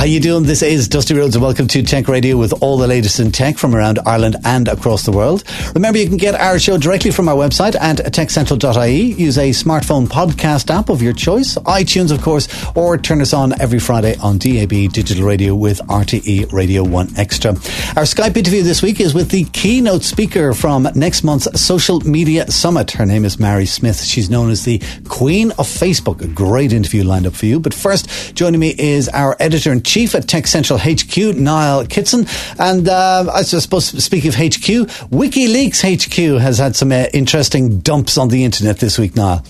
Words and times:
How 0.00 0.06
you 0.06 0.18
doing? 0.18 0.44
This 0.44 0.62
is 0.62 0.88
Dusty 0.88 1.12
Rhodes 1.12 1.36
and 1.36 1.44
welcome 1.44 1.68
to 1.68 1.82
Tech 1.82 2.08
Radio 2.08 2.38
with 2.38 2.54
all 2.62 2.78
the 2.78 2.86
latest 2.86 3.20
in 3.20 3.32
tech 3.32 3.58
from 3.58 3.76
around 3.76 3.98
Ireland 4.06 4.36
and 4.46 4.66
across 4.66 5.04
the 5.04 5.12
world. 5.12 5.44
Remember 5.74 5.98
you 5.98 6.08
can 6.08 6.16
get 6.16 6.34
our 6.34 6.58
show 6.58 6.78
directly 6.78 7.10
from 7.10 7.28
our 7.28 7.34
website 7.34 7.76
at 7.78 7.98
techcentral.ie. 7.98 9.12
Use 9.12 9.36
a 9.36 9.50
smartphone 9.50 10.06
podcast 10.06 10.74
app 10.74 10.88
of 10.88 11.02
your 11.02 11.12
choice, 11.12 11.56
iTunes 11.66 12.10
of 12.10 12.22
course, 12.22 12.48
or 12.74 12.96
turn 12.96 13.20
us 13.20 13.34
on 13.34 13.60
every 13.60 13.78
Friday 13.78 14.16
on 14.22 14.38
DAB 14.38 14.70
digital 14.90 15.22
radio 15.26 15.54
with 15.54 15.80
RTE 15.80 16.50
Radio 16.50 16.82
1 16.82 17.18
Extra. 17.18 17.50
Our 17.50 18.04
Skype 18.04 18.38
interview 18.38 18.62
this 18.62 18.80
week 18.80 19.02
is 19.02 19.12
with 19.12 19.28
the 19.30 19.44
keynote 19.52 20.02
speaker 20.02 20.54
from 20.54 20.88
next 20.94 21.24
month's 21.24 21.60
Social 21.60 22.00
Media 22.00 22.50
Summit. 22.50 22.92
Her 22.92 23.04
name 23.04 23.26
is 23.26 23.38
Mari 23.38 23.66
Smith. 23.66 24.02
She's 24.02 24.30
known 24.30 24.48
as 24.48 24.64
the 24.64 24.78
Queen 25.10 25.50
of 25.50 25.66
Facebook. 25.66 26.22
A 26.22 26.26
great 26.26 26.72
interview 26.72 27.04
lined 27.04 27.26
up 27.26 27.34
for 27.34 27.44
you. 27.44 27.60
But 27.60 27.74
first, 27.74 28.34
joining 28.34 28.60
me 28.60 28.74
is 28.78 29.10
our 29.10 29.36
editor 29.38 29.70
in 29.72 29.82
chief 29.90 30.14
at 30.14 30.28
Tech 30.28 30.46
Central 30.46 30.78
HQ, 30.78 31.16
Niall 31.36 31.84
Kitson. 31.86 32.26
And 32.58 32.88
uh, 32.88 33.30
I 33.32 33.42
suppose, 33.42 33.86
speaking 34.02 34.28
of 34.28 34.36
HQ, 34.36 34.86
WikiLeaks 35.10 35.82
HQ 35.82 36.40
has 36.40 36.58
had 36.58 36.76
some 36.76 36.92
uh, 36.92 37.06
interesting 37.12 37.80
dumps 37.80 38.16
on 38.16 38.28
the 38.28 38.44
internet 38.44 38.78
this 38.78 38.98
week, 38.98 39.16
Niall. 39.16 39.44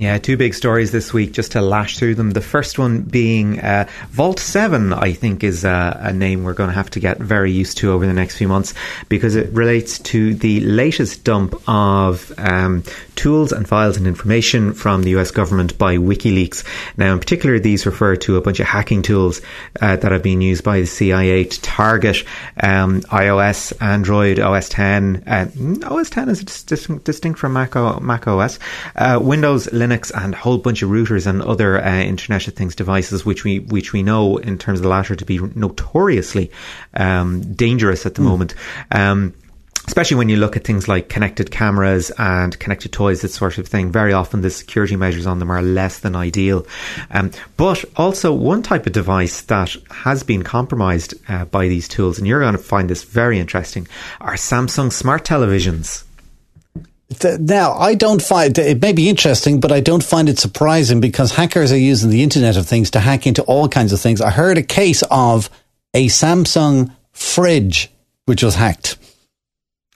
Yeah, 0.00 0.16
two 0.16 0.38
big 0.38 0.54
stories 0.54 0.92
this 0.92 1.12
week 1.12 1.32
just 1.32 1.52
to 1.52 1.60
lash 1.60 1.98
through 1.98 2.14
them. 2.14 2.30
The 2.30 2.40
first 2.40 2.78
one 2.78 3.02
being 3.02 3.60
uh, 3.60 3.86
Vault 4.08 4.38
7, 4.38 4.94
I 4.94 5.12
think, 5.12 5.44
is 5.44 5.62
uh, 5.62 5.94
a 6.00 6.10
name 6.10 6.42
we're 6.42 6.54
going 6.54 6.70
to 6.70 6.74
have 6.74 6.88
to 6.92 7.00
get 7.00 7.18
very 7.18 7.52
used 7.52 7.76
to 7.78 7.92
over 7.92 8.06
the 8.06 8.14
next 8.14 8.38
few 8.38 8.48
months 8.48 8.72
because 9.10 9.36
it 9.36 9.52
relates 9.52 9.98
to 9.98 10.32
the 10.32 10.60
latest 10.60 11.24
dump 11.24 11.54
of 11.68 12.32
um, 12.38 12.82
tools 13.14 13.52
and 13.52 13.68
files 13.68 13.98
and 13.98 14.06
information 14.06 14.72
from 14.72 15.02
the 15.02 15.10
US 15.18 15.30
government 15.30 15.76
by 15.76 15.98
WikiLeaks. 15.98 16.64
Now, 16.96 17.12
in 17.12 17.18
particular, 17.18 17.58
these 17.58 17.84
refer 17.84 18.16
to 18.16 18.38
a 18.38 18.40
bunch 18.40 18.58
of 18.58 18.66
hacking 18.68 19.02
tools 19.02 19.42
uh, 19.82 19.96
that 19.96 20.12
have 20.12 20.22
been 20.22 20.40
used 20.40 20.64
by 20.64 20.80
the 20.80 20.86
CIA 20.86 21.44
to 21.44 21.60
target 21.60 22.24
um, 22.62 23.02
iOS, 23.02 23.74
Android, 23.82 24.40
OS 24.40 24.70
10. 24.70 25.24
Uh, 25.26 25.50
OS 25.84 26.08
10 26.08 26.30
is 26.30 26.42
distinct, 26.64 27.04
distinct 27.04 27.38
from 27.38 27.52
Mac, 27.52 27.76
o, 27.76 28.00
Mac 28.00 28.26
OS, 28.26 28.58
uh, 28.96 29.18
Windows, 29.20 29.66
Linux 29.66 29.89
Linux 29.90 30.10
and 30.14 30.34
a 30.34 30.36
whole 30.36 30.58
bunch 30.58 30.82
of 30.82 30.90
routers 30.90 31.26
and 31.26 31.42
other 31.42 31.82
uh, 31.82 32.00
Internet 32.00 32.48
of 32.48 32.54
Things 32.54 32.74
devices, 32.74 33.24
which 33.24 33.44
we 33.44 33.60
which 33.60 33.92
we 33.92 34.02
know 34.02 34.36
in 34.38 34.58
terms 34.58 34.80
of 34.80 34.84
the 34.84 34.88
latter 34.88 35.16
to 35.16 35.24
be 35.24 35.38
notoriously 35.38 36.50
um, 36.94 37.52
dangerous 37.54 38.06
at 38.06 38.14
the 38.14 38.22
mm. 38.22 38.26
moment. 38.26 38.54
Um, 38.90 39.34
especially 39.86 40.18
when 40.18 40.28
you 40.28 40.36
look 40.36 40.56
at 40.56 40.62
things 40.62 40.86
like 40.86 41.08
connected 41.08 41.50
cameras 41.50 42.12
and 42.16 42.56
connected 42.60 42.92
toys, 42.92 43.22
that 43.22 43.30
sort 43.30 43.58
of 43.58 43.66
thing. 43.66 43.90
Very 43.90 44.12
often 44.12 44.40
the 44.40 44.50
security 44.50 44.94
measures 44.94 45.26
on 45.26 45.40
them 45.40 45.50
are 45.50 45.62
less 45.62 45.98
than 46.00 46.14
ideal. 46.14 46.64
Um, 47.10 47.32
but 47.56 47.84
also, 47.96 48.32
one 48.32 48.62
type 48.62 48.86
of 48.86 48.92
device 48.92 49.42
that 49.42 49.74
has 49.90 50.22
been 50.22 50.44
compromised 50.44 51.14
uh, 51.28 51.44
by 51.46 51.66
these 51.66 51.88
tools, 51.88 52.18
and 52.18 52.26
you're 52.28 52.40
going 52.40 52.52
to 52.52 52.58
find 52.58 52.88
this 52.88 53.02
very 53.02 53.40
interesting, 53.40 53.88
are 54.20 54.34
Samsung 54.34 54.92
smart 54.92 55.24
televisions. 55.24 56.04
Now, 57.24 57.74
I 57.74 57.94
don't 57.94 58.22
find 58.22 58.56
it 58.58 58.80
may 58.80 58.92
be 58.92 59.08
interesting, 59.08 59.60
but 59.60 59.72
I 59.72 59.80
don't 59.80 60.02
find 60.02 60.28
it 60.28 60.38
surprising 60.38 61.00
because 61.00 61.32
hackers 61.32 61.72
are 61.72 61.78
using 61.78 62.10
the 62.10 62.22
Internet 62.22 62.56
of 62.56 62.66
Things 62.66 62.90
to 62.92 63.00
hack 63.00 63.26
into 63.26 63.42
all 63.42 63.68
kinds 63.68 63.92
of 63.92 64.00
things. 64.00 64.20
I 64.20 64.30
heard 64.30 64.58
a 64.58 64.62
case 64.62 65.02
of 65.10 65.50
a 65.94 66.06
Samsung 66.06 66.92
fridge 67.12 67.90
which 68.26 68.42
was 68.42 68.54
hacked. 68.54 68.96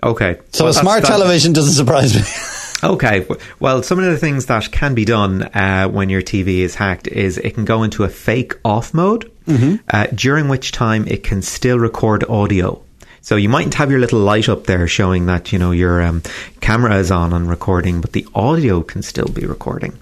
Okay. 0.03 0.41
So 0.53 0.65
well, 0.65 0.71
a 0.71 0.75
smart 0.75 1.05
television 1.05 1.53
doesn't 1.53 1.75
surprise 1.75 2.15
me. 2.15 2.23
Okay, 2.85 3.27
well, 3.61 3.83
some 3.83 3.99
of 3.99 4.05
the 4.05 4.19
things 4.19 4.45
that 4.47 4.71
can 4.71 4.95
be 4.95 5.07
done 5.07 5.43
uh, 5.43 5.89
when 5.89 6.11
your 6.11 6.21
TV 6.21 6.59
is 6.59 6.75
hacked 6.75 7.09
is 7.09 7.39
it 7.39 7.55
can 7.55 7.65
go 7.65 7.83
into 7.83 8.05
a 8.05 8.11
fake 8.11 8.55
off 8.63 8.93
mode, 8.93 9.33
mm-hmm. 9.47 9.77
uh, 9.89 10.07
during 10.15 10.49
which 10.49 10.71
time 10.71 11.09
it 11.09 11.25
can 11.25 11.41
still 11.41 11.79
record 11.79 12.25
audio. 12.29 12.84
So 13.25 13.37
you 13.37 13.49
mightn't 13.49 13.73
have 13.77 13.91
your 13.91 14.01
little 14.01 14.21
light 14.21 14.51
up 14.51 14.65
there 14.65 14.87
showing 14.87 15.25
that 15.27 15.51
you 15.51 15.59
know 15.59 15.71
your 15.71 16.03
um, 16.03 16.23
camera 16.61 16.97
is 16.97 17.11
on 17.11 17.33
and 17.33 17.49
recording, 17.49 18.03
but 18.03 18.13
the 18.13 18.29
audio 18.35 18.83
can 18.83 19.01
still 19.01 19.29
be 19.29 19.47
recording. 19.47 19.99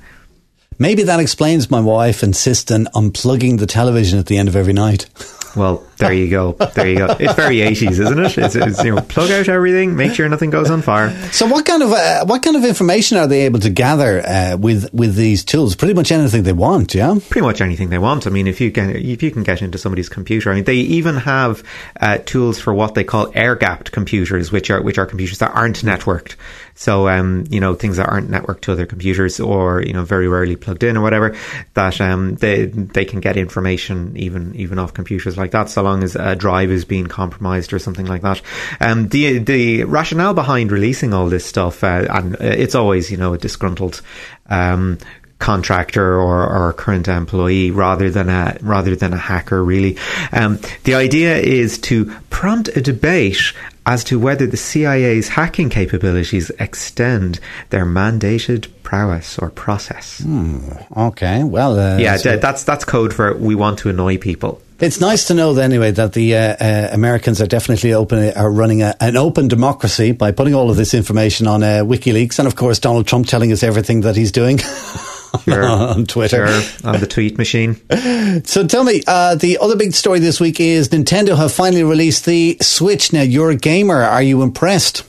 Maybe 0.76 1.04
that 1.04 1.20
explains 1.20 1.70
my 1.70 1.78
wife 1.78 2.24
insisting 2.24 2.88
on 2.88 3.12
unplugging 3.12 3.60
the 3.60 3.66
television 3.68 4.18
at 4.18 4.26
the 4.26 4.38
end 4.38 4.48
of 4.48 4.56
every 4.56 4.72
night. 4.72 5.06
Well, 5.54 5.84
there 5.98 6.12
you 6.12 6.30
go. 6.30 6.52
There 6.52 6.88
you 6.88 6.98
go. 6.98 7.16
It's 7.22 7.34
very 7.34 7.60
eighties, 7.60 7.98
isn't 8.00 8.18
it? 8.18 8.38
It's, 8.38 8.56
it's, 8.56 8.82
you 8.82 8.94
know, 8.94 9.02
plug 9.02 9.30
out 9.30 9.48
everything, 9.48 9.94
make 9.94 10.14
sure 10.14 10.28
nothing 10.28 10.50
goes 10.50 10.70
on 10.70 10.82
fire. 10.82 11.10
So, 11.30 11.46
what 11.46 11.64
kind 11.64 11.82
of 11.82 11.92
uh, 11.92 12.24
what 12.24 12.42
kind 12.42 12.56
of 12.56 12.64
information 12.64 13.18
are 13.18 13.26
they 13.28 13.42
able 13.42 13.60
to 13.60 13.70
gather 13.70 14.26
uh, 14.26 14.56
with 14.56 14.92
with 14.92 15.14
these 15.14 15.44
tools? 15.44 15.76
Pretty 15.76 15.94
much 15.94 16.10
anything 16.10 16.42
they 16.42 16.52
want, 16.52 16.94
yeah. 16.94 17.14
Pretty 17.28 17.46
much 17.46 17.60
anything 17.60 17.90
they 17.90 17.98
want. 17.98 18.26
I 18.26 18.30
mean, 18.30 18.46
if 18.48 18.60
you 18.60 18.72
can 18.72 18.90
if 18.90 19.22
you 19.22 19.30
can 19.30 19.42
get 19.42 19.62
into 19.62 19.78
somebody's 19.78 20.08
computer, 20.08 20.50
I 20.50 20.54
mean, 20.54 20.64
they 20.64 20.76
even 20.76 21.16
have 21.16 21.62
uh, 22.00 22.18
tools 22.18 22.58
for 22.58 22.74
what 22.74 22.94
they 22.94 23.04
call 23.04 23.30
air 23.34 23.54
gapped 23.54 23.92
computers, 23.92 24.50
which 24.50 24.70
are 24.70 24.82
which 24.82 24.98
are 24.98 25.06
computers 25.06 25.38
that 25.38 25.54
aren't 25.54 25.82
networked. 25.82 26.36
So, 26.74 27.06
um, 27.08 27.44
you 27.50 27.60
know, 27.60 27.74
things 27.74 27.98
that 27.98 28.08
aren't 28.08 28.30
networked 28.30 28.62
to 28.62 28.72
other 28.72 28.86
computers 28.86 29.38
or 29.38 29.82
you 29.82 29.92
know 29.92 30.04
very 30.04 30.26
rarely 30.26 30.56
plugged 30.56 30.82
in 30.82 30.96
or 30.96 31.02
whatever, 31.02 31.36
that 31.74 32.00
um, 32.00 32.36
they 32.36 32.66
they 32.66 33.04
can 33.04 33.20
get 33.20 33.36
information 33.36 34.16
even 34.16 34.56
even 34.56 34.78
off 34.78 34.94
computers 34.94 35.36
like 35.36 35.41
that, 35.50 35.68
so 35.68 35.82
long 35.82 36.02
as 36.02 36.14
a 36.16 36.36
drive 36.36 36.70
is 36.70 36.84
being 36.84 37.08
compromised 37.08 37.72
or 37.72 37.78
something 37.78 38.06
like 38.06 38.22
that. 38.22 38.40
Um, 38.80 39.08
the 39.08 39.38
the 39.38 39.84
rationale 39.84 40.34
behind 40.34 40.72
releasing 40.72 41.12
all 41.12 41.28
this 41.28 41.44
stuff, 41.44 41.84
uh, 41.84 42.06
and 42.08 42.36
it's 42.36 42.74
always 42.74 43.10
you 43.10 43.16
know 43.16 43.34
a 43.34 43.38
disgruntled. 43.38 44.00
Um, 44.48 44.98
contractor 45.38 46.20
or, 46.20 46.48
or 46.48 46.72
current 46.72 47.08
employee 47.08 47.72
rather 47.72 48.08
than 48.10 48.28
a 48.28 48.56
rather 48.60 48.94
than 48.94 49.12
a 49.12 49.18
hacker 49.18 49.64
really 49.64 49.98
um, 50.30 50.56
the 50.84 50.94
idea 50.94 51.36
is 51.36 51.78
to 51.78 52.04
prompt 52.30 52.68
a 52.76 52.80
debate 52.80 53.52
as 53.84 54.04
to 54.04 54.18
whether 54.18 54.46
the 54.46 54.56
CIA's 54.56 55.28
hacking 55.28 55.68
capabilities 55.68 56.50
extend 56.58 57.40
their 57.70 57.84
mandated 57.84 58.68
prowess 58.82 59.38
or 59.38 59.50
process. 59.50 60.20
Hmm, 60.22 60.60
okay, 60.96 61.42
well, 61.42 61.78
uh, 61.78 61.98
yeah, 61.98 62.16
so 62.16 62.36
that's 62.36 62.64
that's 62.64 62.84
code 62.84 63.12
for 63.12 63.36
we 63.36 63.54
want 63.54 63.80
to 63.80 63.88
annoy 63.88 64.18
people. 64.18 64.60
It's 64.78 65.00
nice 65.00 65.28
to 65.28 65.34
know, 65.34 65.56
anyway, 65.56 65.92
that 65.92 66.12
the 66.12 66.36
uh, 66.36 66.56
uh, 66.58 66.88
Americans 66.90 67.40
are 67.40 67.46
definitely 67.46 67.92
open, 67.92 68.32
are 68.32 68.50
running 68.50 68.82
a, 68.82 68.96
an 69.00 69.16
open 69.16 69.46
democracy 69.46 70.10
by 70.10 70.32
putting 70.32 70.54
all 70.54 70.70
of 70.70 70.76
this 70.76 70.92
information 70.92 71.46
on 71.46 71.62
uh, 71.62 71.84
WikiLeaks, 71.84 72.40
and 72.40 72.48
of 72.48 72.56
course 72.56 72.80
Donald 72.80 73.06
Trump 73.06 73.28
telling 73.28 73.52
us 73.52 73.62
everything 73.62 74.00
that 74.00 74.16
he's 74.16 74.32
doing. 74.32 74.58
Sure. 75.44 75.64
on 75.64 76.06
Twitter. 76.06 76.46
Sure, 76.46 76.88
on 76.88 77.00
the 77.00 77.06
tweet 77.06 77.38
machine. 77.38 77.74
so 78.44 78.66
tell 78.66 78.84
me, 78.84 79.02
uh, 79.06 79.34
the 79.34 79.58
other 79.58 79.76
big 79.76 79.92
story 79.94 80.18
this 80.18 80.40
week 80.40 80.60
is 80.60 80.90
Nintendo 80.90 81.36
have 81.36 81.52
finally 81.52 81.82
released 81.82 82.26
the 82.26 82.56
Switch. 82.60 83.12
Now, 83.12 83.22
you're 83.22 83.50
a 83.50 83.56
gamer. 83.56 84.02
Are 84.02 84.22
you 84.22 84.42
impressed? 84.42 85.04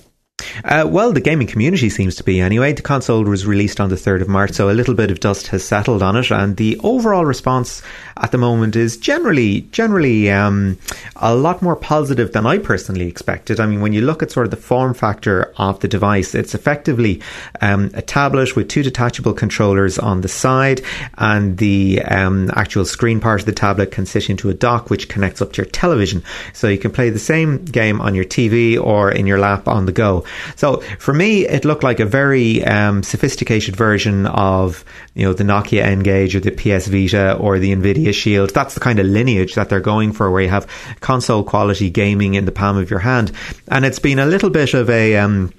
Uh, 0.64 0.88
well, 0.90 1.12
the 1.12 1.22
gaming 1.22 1.48
community 1.48 1.90
seems 1.90 2.16
to 2.16 2.24
be 2.24 2.40
anyway. 2.40 2.74
The 2.74 2.82
console 2.82 3.24
was 3.24 3.46
released 3.46 3.80
on 3.80 3.90
the 3.90 3.96
3rd 3.96 4.22
of 4.22 4.30
March, 4.30 4.52
so 4.52 4.70
a 4.70 4.72
little 4.72 4.94
bit 4.94 5.12
of 5.12 5.20
dust 5.20 5.48
has 5.48 5.64
settled 5.64 6.04
on 6.04 6.16
it, 6.16 6.32
and 6.32 6.58
the 6.58 6.80
overall 6.84 7.26
response 7.26 7.82
at 8.18 8.32
the 8.32 8.38
moment 8.38 8.76
is 8.76 8.98
generally 8.98 9.62
generally 9.72 10.30
um, 10.30 10.78
a 11.18 11.36
lot 11.36 11.62
more 11.62 11.76
positive 11.76 12.32
than 12.34 12.46
I 12.46 12.58
personally 12.58 13.08
expected. 13.08 13.60
I 13.60 13.66
mean, 13.66 13.82
when 13.82 13.94
you 13.94 14.02
look 14.02 14.22
at 14.22 14.32
sort 14.32 14.46
of 14.46 14.52
the 14.52 14.58
form 14.58 14.94
factor 14.94 15.54
of 15.58 15.80
the 15.80 15.88
device, 15.88 16.36
it's 16.36 16.54
effectively 16.54 17.22
um, 17.62 17.92
a 17.94 18.02
tablet 18.02 18.56
with 18.56 18.68
two 18.68 18.84
detachable 18.84 19.34
controllers 19.34 19.98
on 19.98 20.22
the 20.22 20.28
side, 20.28 20.82
and 21.18 21.58
the 21.58 22.02
um, 22.04 22.52
actual 22.56 22.86
screen 22.86 23.20
part 23.20 23.40
of 23.40 23.46
the 23.46 23.52
tablet 23.52 23.92
can 23.92 24.06
sit 24.06 24.30
into 24.30 24.50
a 24.50 24.54
dock 24.54 24.90
which 24.90 25.10
connects 25.10 25.42
up 25.42 25.54
to 25.54 25.62
your 25.62 25.70
television, 25.72 26.24
so 26.54 26.68
you 26.68 26.78
can 26.78 26.92
play 26.92 27.10
the 27.10 27.20
same 27.20 27.64
game 27.66 28.02
on 28.02 28.16
your 28.16 28.26
TV 28.26 28.82
or 28.82 29.12
in 29.12 29.28
your 29.28 29.40
lap 29.40 29.68
on 29.68 29.86
the 29.86 29.92
go. 29.92 30.24
So 30.56 30.78
for 31.00 31.14
me, 31.14 31.48
it 31.48 31.66
looked 31.66 31.84
like 31.84 32.00
a 32.00 32.06
very 32.06 32.64
um, 32.64 33.04
sophisticated 33.04 33.76
version 33.76 34.26
of 34.28 34.84
you 35.14 35.26
know 35.26 35.34
the 35.34 35.44
Nokia 35.44 35.84
N-Gage 35.84 36.36
or 36.36 36.40
the 36.40 36.52
PS 36.52 36.88
Vita 36.88 37.36
or 37.36 37.60
the 37.60 37.74
Nvidia 37.76 38.14
Shield. 38.14 38.52
That's 38.52 38.74
the 38.74 38.80
kind 38.80 39.00
of 39.00 39.06
lineage 39.06 39.56
that 39.56 39.70
they're 39.70 39.80
going 39.80 40.14
for, 40.14 40.32
where 40.32 40.42
you 40.42 40.50
have 40.50 40.68
console 41.00 41.44
quality 41.44 41.90
gaming 41.90 42.34
in 42.36 42.46
the 42.46 42.52
palm 42.52 42.78
of 42.78 42.90
your 42.90 43.00
hand, 43.00 43.32
and 43.68 43.86
it's 43.86 44.00
been 44.00 44.20
a 44.20 44.26
little 44.26 44.50
bit 44.50 44.74
of 44.74 44.90
a 44.90 45.18
um, 45.18 45.52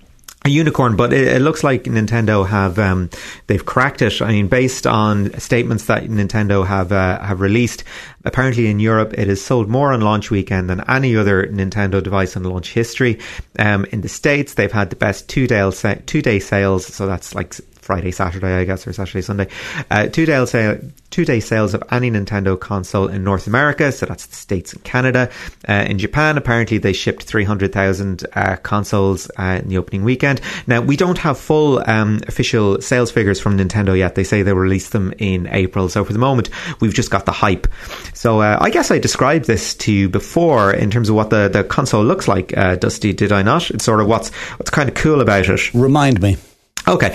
a 0.47 0.51
unicorn, 0.51 0.95
but 0.95 1.13
it, 1.15 1.27
it, 1.27 1.41
looks 1.41 1.65
like 1.65 1.85
Nintendo 1.85 2.47
have 2.47 2.79
um, 2.79 3.09
they've 3.47 3.65
cracked 3.65 4.03
it. 4.03 4.21
I 4.21 4.31
mean, 4.31 4.49
based 4.49 4.87
on 4.87 5.39
statements 5.41 5.87
that 5.87 6.05
Nintendo 6.05 6.67
have 6.67 6.93
uh, 6.93 7.19
have 7.21 7.41
released, 7.41 7.83
apparently 8.27 8.67
in 8.67 8.79
Europe 8.79 9.15
it 9.17 9.29
has 9.29 9.41
sold 9.41 9.71
more 9.71 9.93
on 9.93 10.03
launch 10.03 10.31
weekend 10.31 10.69
than 10.69 10.83
any 10.89 11.17
other 11.17 11.47
Nintendo 11.47 12.03
device 12.03 12.37
in 12.37 12.45
launch 12.45 12.73
history. 12.73 13.21
Um, 13.59 13.87
in 13.87 14.03
the 14.03 14.09
states, 14.09 14.55
they've 14.55 14.71
had 14.71 14.91
the 14.91 14.97
best 14.97 15.31
two 15.31 15.47
day 15.47 15.71
two 16.05 16.21
day 16.21 16.41
sales, 16.41 16.87
so 16.87 17.07
that's 17.07 17.35
like 17.35 17.55
Friday, 17.85 18.11
Saturday, 18.11 18.55
I 18.57 18.65
guess, 18.65 18.87
or 18.87 18.93
Saturday, 18.93 19.23
Sunday. 19.23 19.49
Uh, 19.91 20.07
two 20.07 20.27
day 20.27 20.45
sale, 20.47 20.81
two 21.11 21.25
day 21.25 21.41
sales 21.41 21.75
of 21.75 21.83
any 21.91 22.11
Nintendo 22.11 22.59
console 22.59 23.09
in 23.09 23.23
North 23.23 23.47
America, 23.47 23.93
so 23.93 24.07
that's 24.07 24.27
the 24.27 24.35
states 24.35 24.73
and 24.73 24.83
Canada. 24.83 25.31
Uh, 25.69 25.85
in 25.89 25.99
Japan, 25.99 26.39
apparently 26.39 26.79
they 26.79 26.93
shipped 26.93 27.25
three 27.25 27.45
hundred 27.45 27.73
thousand 27.73 28.27
uh, 28.33 28.57
consoles 28.57 29.31
uh, 29.39 29.61
in 29.63 29.69
the 29.69 29.79
opening 29.79 30.03
weekend. 30.03 30.41
Now 30.67 30.81
we 30.81 30.97
don't 30.97 31.19
have 31.19 31.39
full 31.39 31.83
um, 31.89 32.21
official 32.27 32.81
sales 32.81 33.11
figures 33.11 33.39
from 33.39 33.59
Nintendo 33.59 33.97
yet. 33.97 34.15
They 34.15 34.25
say 34.25 34.43
they 34.43 34.53
release 34.53 34.89
them 34.89 35.13
in 35.19 35.47
April. 35.49 35.89
So 35.89 36.05
for 36.05 36.13
the 36.13 36.19
moment, 36.19 36.49
we've 36.81 36.95
just 36.95 37.11
got 37.11 37.27
the 37.27 37.33
hype. 37.33 37.67
So 38.15 38.41
uh, 38.41 38.59
I 38.61 38.71
guess 38.71 38.91
I 38.91 38.99
described 38.99 39.47
this 39.47 39.75
to 39.77 39.93
you 39.93 40.09
before 40.09 40.73
in 40.73 40.91
terms 40.91 41.11
of 41.11 41.17
what 41.17 41.31
the, 41.31 41.49
the 41.49 41.65
console 41.65 42.05
looks 42.05 42.27
like. 42.27 42.57
Uh, 42.57 42.77
Dusty, 42.77 43.13
did 43.13 43.31
I 43.31 43.43
not? 43.43 43.71
It's 43.71 43.85
sort 43.85 44.01
of 44.01 44.07
what's 44.07 44.31
what's 44.59 44.71
kind 44.71 44.89
of 44.89 44.95
cool 44.95 45.21
about 45.21 45.49
it. 45.49 45.75
Remind 45.75 46.23
me. 46.23 46.39
Okay. 46.87 47.15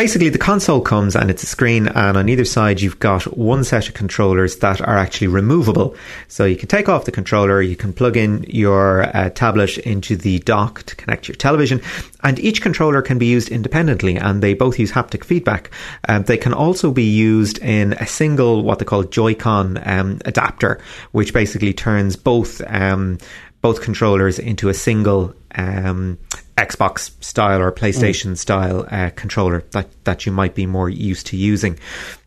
Basically, 0.00 0.30
the 0.30 0.38
console 0.38 0.80
comes 0.80 1.14
and 1.14 1.30
it's 1.30 1.42
a 1.42 1.46
screen, 1.46 1.86
and 1.88 2.16
on 2.16 2.26
either 2.30 2.46
side, 2.46 2.80
you've 2.80 3.00
got 3.00 3.36
one 3.36 3.64
set 3.64 3.86
of 3.86 3.92
controllers 3.92 4.56
that 4.60 4.80
are 4.80 4.96
actually 4.96 5.26
removable. 5.26 5.94
So 6.26 6.46
you 6.46 6.56
can 6.56 6.68
take 6.68 6.88
off 6.88 7.04
the 7.04 7.12
controller, 7.12 7.60
you 7.60 7.76
can 7.76 7.92
plug 7.92 8.16
in 8.16 8.46
your 8.48 9.02
uh, 9.14 9.28
tablet 9.28 9.76
into 9.76 10.16
the 10.16 10.38
dock 10.38 10.84
to 10.84 10.96
connect 10.96 11.28
your 11.28 11.34
television, 11.34 11.82
and 12.22 12.38
each 12.38 12.62
controller 12.62 13.02
can 13.02 13.18
be 13.18 13.26
used 13.26 13.50
independently, 13.50 14.16
and 14.16 14.42
they 14.42 14.54
both 14.54 14.78
use 14.78 14.90
haptic 14.90 15.22
feedback. 15.22 15.70
Um, 16.08 16.22
they 16.22 16.38
can 16.38 16.54
also 16.54 16.90
be 16.92 17.04
used 17.04 17.58
in 17.58 17.92
a 17.92 18.06
single, 18.06 18.62
what 18.62 18.78
they 18.78 18.86
call 18.86 19.04
Joy-Con 19.04 19.82
um, 19.84 20.18
adapter, 20.24 20.80
which 21.12 21.34
basically 21.34 21.74
turns 21.74 22.16
both 22.16 22.62
um, 22.68 23.18
both 23.60 23.82
controllers 23.82 24.38
into 24.38 24.70
a 24.70 24.74
single 24.74 25.34
um, 25.56 26.16
Xbox 26.60 27.10
style 27.24 27.60
or 27.60 27.72
PlayStation 27.72 28.32
mm. 28.32 28.38
style 28.38 28.86
uh, 28.90 29.10
controller 29.16 29.64
that, 29.70 29.88
that 30.04 30.26
you 30.26 30.32
might 30.32 30.54
be 30.54 30.66
more 30.66 30.88
used 30.88 31.26
to 31.28 31.36
using. 31.36 31.78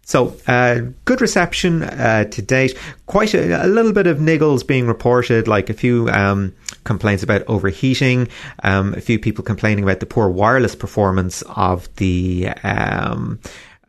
So, 0.06 0.36
uh, 0.48 0.82
good 1.06 1.22
reception 1.22 1.84
uh, 1.84 2.26
to 2.26 2.42
date. 2.42 2.78
Quite 3.06 3.34
a, 3.34 3.66
a, 3.66 3.68
little 3.68 3.94
bit 3.94 4.06
of 4.06 4.18
niggles 4.18 4.66
being 4.68 4.86
reported, 4.86 5.48
like 5.48 5.70
a 5.70 5.74
few 5.74 6.10
um, 6.10 6.54
complaints 6.84 7.24
about 7.24 7.44
overheating, 7.48 8.28
um, 8.64 8.94
a 8.96 9.02
few 9.02 9.18
people 9.18 9.46
complaining 9.46 9.84
about 9.84 10.02
the 10.02 10.06
poor 10.06 10.28
wireless 10.30 10.76
performance 10.76 11.42
of 11.44 11.94
the. 11.96 12.50
Um, 12.64 13.40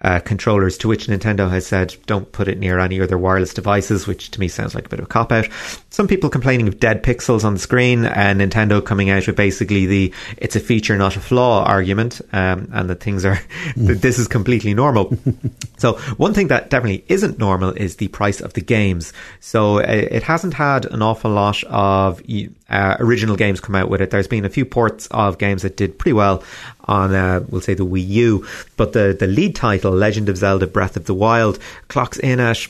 uh, 0.04 0.20
controllers, 0.20 0.76
to 0.78 0.88
which 0.88 1.06
Nintendo 1.06 1.50
has 1.50 1.66
said 1.66 1.96
don't 2.06 2.30
put 2.30 2.46
it 2.46 2.58
near 2.58 2.78
any 2.78 3.00
other 3.00 3.16
wireless 3.16 3.54
devices, 3.54 4.06
which 4.06 4.30
to 4.32 4.40
me 4.40 4.48
sounds 4.48 4.74
like 4.74 4.86
a 4.86 4.88
bit 4.88 4.98
of 4.98 5.06
a 5.06 5.08
cop 5.08 5.32
out. 5.32 5.48
Some 5.88 6.06
people 6.06 6.28
complaining 6.28 6.68
of 6.68 6.78
dead 6.78 7.02
pixels 7.02 7.44
on 7.44 7.54
the 7.54 7.60
screen, 7.60 8.04
and 8.04 8.40
Nintendo 8.40 8.84
coming 8.84 9.08
out 9.08 9.26
with 9.26 9.36
basically 9.36 9.86
the 9.86 10.12
it's 10.36 10.56
a 10.56 10.60
feature, 10.60 10.96
not 10.96 11.16
a 11.16 11.20
flaw 11.20 11.64
argument, 11.64 12.20
um, 12.32 12.68
and 12.72 12.90
that 12.90 13.00
things 13.00 13.24
are 13.24 13.40
that 13.76 14.02
this 14.02 14.18
is 14.18 14.28
completely 14.28 14.74
normal. 14.74 15.16
so 15.78 15.94
one 16.18 16.34
thing 16.34 16.48
that 16.48 16.68
definitely 16.68 17.04
isn't 17.08 17.38
normal 17.38 17.70
is 17.70 17.96
the 17.96 18.08
price 18.08 18.42
of 18.42 18.52
the 18.52 18.60
games. 18.60 19.12
So 19.40 19.78
uh, 19.78 19.84
it 19.86 20.22
hasn't 20.22 20.52
had 20.52 20.84
an 20.84 21.00
awful 21.00 21.30
lot 21.30 21.62
of 21.64 22.22
uh, 22.68 22.96
original 22.98 23.36
games 23.36 23.60
come 23.60 23.74
out 23.74 23.88
with 23.88 24.00
it. 24.00 24.10
There's 24.10 24.28
been 24.28 24.44
a 24.44 24.50
few 24.50 24.64
ports 24.64 25.06
of 25.10 25.38
games 25.38 25.62
that 25.62 25.76
did 25.76 25.98
pretty 25.98 26.14
well 26.14 26.42
on, 26.86 27.14
uh, 27.14 27.44
we'll 27.48 27.60
say, 27.60 27.74
the 27.74 27.86
Wii 27.86 28.06
U, 28.06 28.46
but 28.76 28.92
the 28.92 29.16
the 29.18 29.26
lead 29.26 29.54
title, 29.54 29.92
Legend 29.94 30.28
of 30.28 30.36
Zelda: 30.36 30.66
Breath 30.66 30.96
of 30.96 31.06
the 31.06 31.14
Wild, 31.14 31.58
clocks 31.88 32.18
in 32.18 32.40
at. 32.40 32.66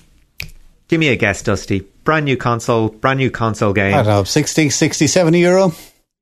Give 0.88 1.00
me 1.00 1.08
a 1.08 1.16
guess, 1.16 1.42
Dusty. 1.42 1.80
Brand 2.04 2.26
new 2.26 2.36
console, 2.36 2.90
brand 2.90 3.18
new 3.18 3.30
console 3.30 3.72
game. 3.72 3.94
I 3.94 4.02
don't 4.02 4.06
know, 4.06 4.24
60, 4.24 4.68
60, 4.68 5.06
70 5.06 5.40
euro? 5.40 5.72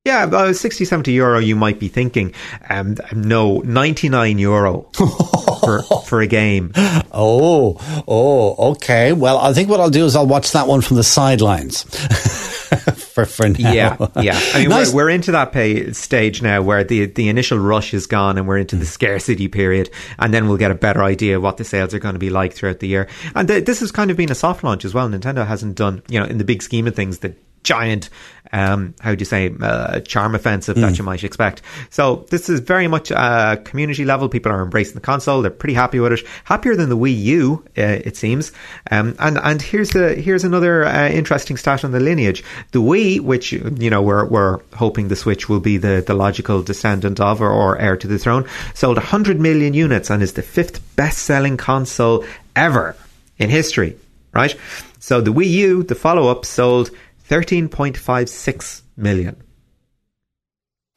Yeah, 0.05 0.25
about 0.25 0.57
60, 0.57 0.85
70 0.85 1.13
euro, 1.13 1.39
you 1.39 1.55
might 1.55 1.79
be 1.79 1.87
thinking. 1.89 2.35
Um, 2.69 2.97
no, 3.13 3.59
99 3.59 4.39
euro 4.39 4.83
for, 5.61 5.83
for 6.07 6.21
a 6.21 6.27
game. 6.27 6.73
Oh, 7.13 7.77
oh, 8.09 8.71
okay. 8.73 9.13
Well, 9.13 9.39
I 9.39 9.53
think 9.53 9.69
what 9.69 9.79
I'll 9.79 9.91
do 9.91 10.05
is 10.05 10.17
I'll 10.17 10.27
watch 10.27 10.53
that 10.53 10.67
one 10.67 10.81
from 10.81 10.97
the 10.97 11.05
sidelines. 11.05 11.85
for, 13.13 13.25
for 13.25 13.49
now. 13.49 13.73
Yeah, 13.73 13.97
yeah. 14.21 14.41
I 14.55 14.61
mean, 14.61 14.69
nice. 14.71 14.93
we're, 14.93 15.05
we're, 15.05 15.11
into 15.11 15.33
that 15.33 15.53
pay, 15.53 15.93
stage 15.93 16.43
now 16.43 16.63
where 16.63 16.85
the 16.85 17.07
the 17.07 17.29
initial 17.29 17.59
rush 17.59 17.95
is 17.95 18.07
gone 18.07 18.39
and 18.39 18.49
we're 18.49 18.59
into 18.59 18.77
the 18.77 18.85
mm. 18.85 18.89
scarcity 18.89 19.49
period, 19.49 19.91
and 20.19 20.33
then 20.33 20.49
we'll 20.49 20.59
get 20.59 20.71
a 20.71 20.75
better 20.75 21.03
idea 21.03 21.41
what 21.41 21.57
the 21.57 21.65
sales 21.65 21.95
are 21.95 21.99
going 21.99 22.15
to 22.15 22.19
be 22.19 22.31
like 22.31 22.53
throughout 22.55 22.81
the 22.81 22.89
year. 22.89 23.09
And 23.35 23.49
the, 23.49 23.61
this 23.61 23.81
has 23.81 23.93
kind 23.93 24.11
of 24.11 24.17
been 24.17 24.31
a 24.31 24.35
soft 24.35 24.65
launch 24.65 24.85
as 24.85 24.95
well. 24.95 25.09
Nintendo 25.09 25.47
hasn't 25.47 25.77
done, 25.77 26.03
you 26.09 26.19
know, 26.19 26.27
in 26.27 26.39
the 26.39 26.45
big 26.45 26.63
scheme 26.63 26.87
of 26.87 26.95
things, 26.95 27.19
the 27.19 27.35
giant 27.63 28.11
um, 28.53 28.95
how 29.01 29.15
do 29.15 29.21
you 29.21 29.25
say, 29.25 29.53
uh, 29.61 30.01
charm 30.01 30.35
offensive 30.35 30.77
mm. 30.77 30.83
that 30.83 30.99
you 30.99 31.05
might 31.05 31.25
expect. 31.25 31.63
So 31.91 32.27
this 32.31 32.49
is 32.49 32.61
very 32.61 32.87
much 32.87 33.11
a 33.11 33.61
community 33.65 34.05
level. 34.05 34.29
People 34.29 34.53
are 34.53 34.63
embracing 34.63 34.95
the 34.95 35.01
console. 35.01 35.43
They're 35.43 35.51
pretty 35.51 35.75
happy 35.75 36.01
with 36.01 36.13
it. 36.13 36.21
Happier 36.45 36.77
than 36.77 36.89
the 36.89 36.97
Wii 36.97 37.17
U, 37.23 37.65
uh, 37.79 37.83
it 37.83 38.17
seems. 38.17 38.53
Um, 38.91 39.17
and 39.19 39.39
and 39.39 39.63
here's 39.63 39.91
the 39.91 40.15
here's 40.15 40.45
another 40.45 40.85
uh, 40.85 41.09
interesting 41.09 41.57
stat 41.57 41.85
on 41.85 41.93
the 41.93 42.01
lineage. 42.01 42.45
The 42.73 42.81
Wii, 42.81 43.21
which 43.21 43.53
you 43.53 43.91
know 43.91 44.03
we're 44.03 44.27
we're 44.27 44.61
hoping 44.75 45.09
the 45.09 45.17
Switch 45.17 45.49
will 45.49 45.61
be 45.61 45.79
the 45.79 46.05
the 46.07 46.15
logical 46.15 46.63
descendant 46.63 47.21
of 47.21 47.41
or, 47.41 47.51
or 47.51 47.79
heir 47.79 47.97
to 47.97 48.07
the 48.07 48.19
throne, 48.19 48.47
sold 48.75 48.97
100 48.97 49.41
million 49.41 49.75
units 49.75 50.11
and 50.11 50.23
is 50.23 50.35
the 50.35 50.43
fifth 50.43 50.81
best 50.97 51.19
selling 51.19 51.57
console 51.57 52.25
ever 52.55 52.97
in 53.39 53.49
history. 53.49 53.97
Right. 54.33 54.57
So 54.99 55.21
the 55.21 55.33
Wii 55.33 55.51
U, 55.51 55.83
the 55.83 55.95
follow 55.95 56.29
up, 56.29 56.45
sold 56.47 56.91
13.56 57.33 58.83
million. 58.95 59.43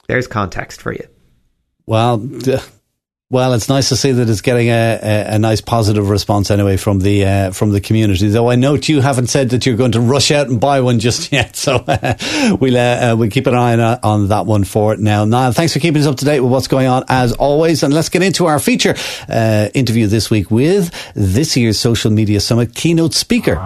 There's 0.06 0.26
context 0.26 0.82
for 0.82 0.92
you. 0.92 1.08
Well, 1.86 2.18
well, 3.30 3.54
it's 3.54 3.70
nice 3.70 3.88
to 3.88 3.96
see 3.96 4.12
that 4.12 4.28
it's 4.28 4.42
getting 4.42 4.68
a, 4.68 5.00
a, 5.02 5.34
a 5.36 5.38
nice 5.38 5.62
positive 5.62 6.10
response 6.10 6.50
anyway 6.50 6.76
from 6.76 6.98
the 6.98 7.24
uh, 7.24 7.50
from 7.52 7.70
the 7.70 7.80
community. 7.80 8.28
Though 8.28 8.50
I 8.50 8.56
note 8.56 8.86
you 8.86 9.00
haven't 9.00 9.28
said 9.28 9.50
that 9.50 9.64
you're 9.64 9.78
going 9.78 9.92
to 9.92 10.00
rush 10.02 10.30
out 10.30 10.48
and 10.48 10.60
buy 10.60 10.82
one 10.82 10.98
just 10.98 11.32
yet, 11.32 11.56
so 11.56 11.76
uh, 11.88 12.56
we'll 12.60 12.76
uh, 12.76 13.16
we'll 13.16 13.30
keep 13.30 13.46
an 13.46 13.54
eye 13.54 13.72
on, 13.72 13.98
on 14.02 14.28
that 14.28 14.44
one 14.44 14.64
for 14.64 14.92
it 14.92 15.00
now. 15.00 15.24
Niall, 15.24 15.52
thanks 15.52 15.72
for 15.72 15.78
keeping 15.78 16.02
us 16.02 16.06
up 16.06 16.16
to 16.16 16.26
date 16.26 16.40
with 16.40 16.52
what's 16.52 16.68
going 16.68 16.86
on 16.86 17.04
as 17.08 17.32
always, 17.32 17.82
and 17.82 17.94
let's 17.94 18.10
get 18.10 18.22
into 18.22 18.44
our 18.44 18.58
feature 18.58 18.94
uh, 19.30 19.70
interview 19.72 20.06
this 20.06 20.28
week 20.28 20.50
with 20.50 20.92
this 21.14 21.56
year's 21.56 21.80
Social 21.80 22.10
Media 22.10 22.40
Summit 22.40 22.74
keynote 22.74 23.14
speaker. 23.14 23.56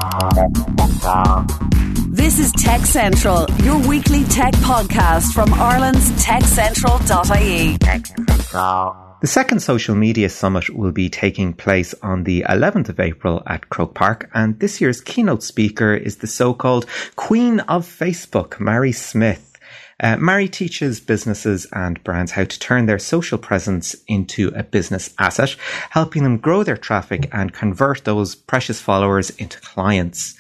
This 2.21 2.39
is 2.39 2.53
Tech 2.53 2.83
Central, 2.83 3.47
your 3.63 3.79
weekly 3.89 4.25
tech 4.25 4.53
podcast 4.57 5.33
from 5.33 5.55
Ireland's 5.55 6.11
techcentral.ie. 6.23 7.79
Tech 7.79 8.07
Central. 8.07 9.17
The 9.23 9.27
second 9.27 9.61
social 9.61 9.95
media 9.95 10.29
summit 10.29 10.69
will 10.69 10.93
be 10.93 11.09
taking 11.09 11.55
place 11.55 11.95
on 12.03 12.25
the 12.25 12.45
11th 12.47 12.91
of 12.91 13.01
April 13.01 13.43
at 13.47 13.71
Croke 13.71 13.95
Park, 13.95 14.29
and 14.35 14.61
this 14.61 14.83
year's 14.83 15.01
keynote 15.01 15.43
speaker 15.43 15.95
is 15.95 16.19
the 16.19 16.27
so-called 16.27 16.85
Queen 17.17 17.61
of 17.61 17.87
Facebook, 17.87 18.61
Mari 18.61 18.93
Smith. 18.93 19.50
Uh, 20.01 20.17
Mari 20.17 20.49
teaches 20.49 20.99
businesses 20.99 21.67
and 21.73 22.03
brands 22.03 22.33
how 22.33 22.45
to 22.45 22.59
turn 22.59 22.87
their 22.87 22.99
social 22.99 23.37
presence 23.37 23.95
into 24.07 24.49
a 24.57 24.63
business 24.63 25.13
asset, 25.19 25.55
helping 25.91 26.23
them 26.23 26.39
grow 26.39 26.63
their 26.63 26.77
traffic 26.77 27.29
and 27.33 27.53
convert 27.53 28.05
those 28.05 28.35
precious 28.35 28.81
followers 28.81 29.31
into 29.31 29.61
clients. 29.61 30.35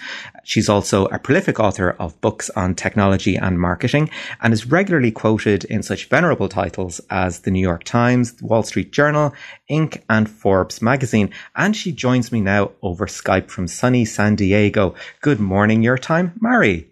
She's 0.45 0.69
also 0.69 1.07
a 1.07 1.19
prolific 1.19 1.61
author 1.61 1.90
of 1.99 2.21
books 2.21 2.49
on 2.50 2.75
technology 2.75 3.37
and 3.37 3.61
marketing 3.61 4.11
and 4.40 4.52
is 4.55 4.67
regularly 4.67 5.12
quoted 5.12 5.64
in 5.64 5.83
such 5.83 6.09
venerable 6.09 6.49
titles 6.49 7.00
as 7.11 7.40
the 7.40 7.50
New 7.50 7.61
York 7.61 7.85
Times, 7.85 8.33
the 8.35 8.47
Wall 8.47 8.62
Street 8.62 8.93
Journal, 8.93 9.35
Inc., 9.71 10.02
and 10.09 10.29
Forbes 10.29 10.81
magazine. 10.81 11.31
And 11.55 11.76
she 11.76 11.93
joins 11.93 12.33
me 12.33 12.40
now 12.40 12.73
over 12.83 13.07
Skype 13.07 13.50
from 13.50 13.69
sunny 13.69 14.05
San 14.05 14.37
Diego. 14.37 14.95
Good 15.21 15.38
morning, 15.38 15.83
your 15.83 15.99
time, 15.99 16.33
Mari. 16.40 16.90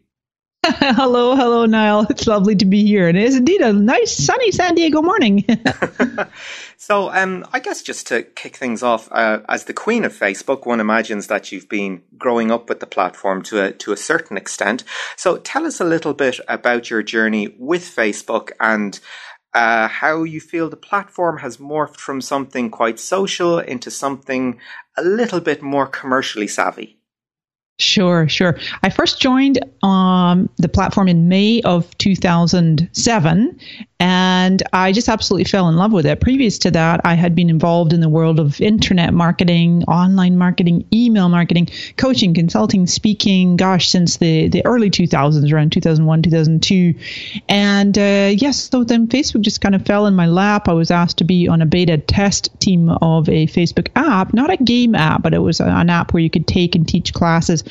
hello, 0.64 1.36
hello, 1.36 1.66
Niall. 1.66 2.06
It's 2.10 2.26
lovely 2.26 2.56
to 2.56 2.64
be 2.64 2.84
here. 2.84 3.08
And 3.08 3.16
it 3.16 3.24
is 3.24 3.36
indeed 3.36 3.60
a 3.60 3.72
nice, 3.72 4.16
sunny 4.16 4.50
San 4.50 4.74
Diego 4.74 5.00
morning. 5.00 5.44
so, 6.76 7.12
um, 7.12 7.46
I 7.52 7.60
guess 7.60 7.80
just 7.80 8.08
to 8.08 8.24
kick 8.24 8.56
things 8.56 8.82
off, 8.82 9.08
uh, 9.12 9.40
as 9.48 9.64
the 9.64 9.72
queen 9.72 10.04
of 10.04 10.12
Facebook, 10.12 10.66
one 10.66 10.80
imagines 10.80 11.28
that 11.28 11.52
you've 11.52 11.68
been 11.68 12.02
growing 12.18 12.50
up 12.50 12.68
with 12.68 12.80
the 12.80 12.86
platform 12.86 13.42
to 13.44 13.66
a, 13.66 13.72
to 13.72 13.92
a 13.92 13.96
certain 13.96 14.36
extent. 14.36 14.82
So, 15.16 15.36
tell 15.38 15.64
us 15.64 15.80
a 15.80 15.84
little 15.84 16.12
bit 16.12 16.40
about 16.48 16.90
your 16.90 17.04
journey 17.04 17.54
with 17.56 17.82
Facebook 17.84 18.50
and 18.58 18.98
uh, 19.54 19.86
how 19.88 20.24
you 20.24 20.40
feel 20.40 20.68
the 20.68 20.76
platform 20.76 21.38
has 21.38 21.58
morphed 21.58 21.96
from 21.96 22.20
something 22.20 22.68
quite 22.68 22.98
social 22.98 23.60
into 23.60 23.90
something 23.92 24.58
a 24.96 25.02
little 25.02 25.40
bit 25.40 25.62
more 25.62 25.86
commercially 25.86 26.48
savvy. 26.48 26.97
Sure, 27.78 28.28
sure. 28.28 28.58
I 28.82 28.90
first 28.90 29.20
joined 29.20 29.60
um, 29.84 30.48
the 30.56 30.68
platform 30.68 31.06
in 31.06 31.28
May 31.28 31.60
of 31.62 31.96
2007, 31.98 33.60
And 34.00 34.62
I 34.72 34.92
just 34.92 35.08
absolutely 35.08 35.44
fell 35.44 35.68
in 35.68 35.76
love 35.76 35.92
with 35.92 36.06
it. 36.06 36.20
Previous 36.20 36.58
to 36.58 36.70
that, 36.70 37.00
I 37.04 37.14
had 37.14 37.34
been 37.34 37.50
involved 37.50 37.92
in 37.92 38.00
the 38.00 38.08
world 38.08 38.38
of 38.38 38.60
internet 38.60 39.12
marketing, 39.12 39.82
online 39.84 40.38
marketing, 40.38 40.86
email 40.92 41.28
marketing, 41.28 41.68
coaching, 41.96 42.32
consulting, 42.32 42.86
speaking, 42.86 43.56
gosh, 43.56 43.88
since 43.88 44.18
the, 44.18 44.46
the 44.46 44.64
early 44.64 44.88
2000s, 44.88 45.52
around 45.52 45.72
2001, 45.72 46.22
2002. 46.22 46.94
And 47.48 47.98
uh, 47.98 48.30
yes, 48.36 48.68
so 48.70 48.84
then 48.84 49.08
Facebook 49.08 49.40
just 49.40 49.60
kind 49.60 49.74
of 49.74 49.84
fell 49.84 50.06
in 50.06 50.14
my 50.14 50.26
lap. 50.26 50.68
I 50.68 50.74
was 50.74 50.92
asked 50.92 51.18
to 51.18 51.24
be 51.24 51.48
on 51.48 51.60
a 51.60 51.66
beta 51.66 51.98
test 51.98 52.58
team 52.60 52.90
of 52.90 53.28
a 53.28 53.48
Facebook 53.48 53.88
app, 53.96 54.32
not 54.32 54.50
a 54.50 54.58
game 54.58 54.94
app, 54.94 55.22
but 55.22 55.34
it 55.34 55.40
was 55.40 55.58
an 55.58 55.90
app 55.90 56.12
where 56.12 56.22
you 56.22 56.30
could 56.30 56.46
take 56.46 56.76
and 56.76 56.86
teach 56.86 57.12
classes. 57.12 57.64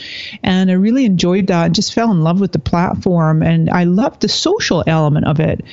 And 0.43 0.69
I 0.69 0.73
really 0.73 1.05
enjoyed 1.05 1.47
that 1.47 1.67
and 1.67 1.75
just 1.75 1.93
fell 1.93 2.11
in 2.11 2.19
love 2.21 2.41
with 2.41 2.51
the 2.51 2.59
platform. 2.59 3.41
And 3.43 3.69
I 3.69 3.85
loved 3.85 4.21
the 4.21 4.27
social 4.29 4.83
element 4.85 5.25
of 5.25 5.39
it. 5.39 5.63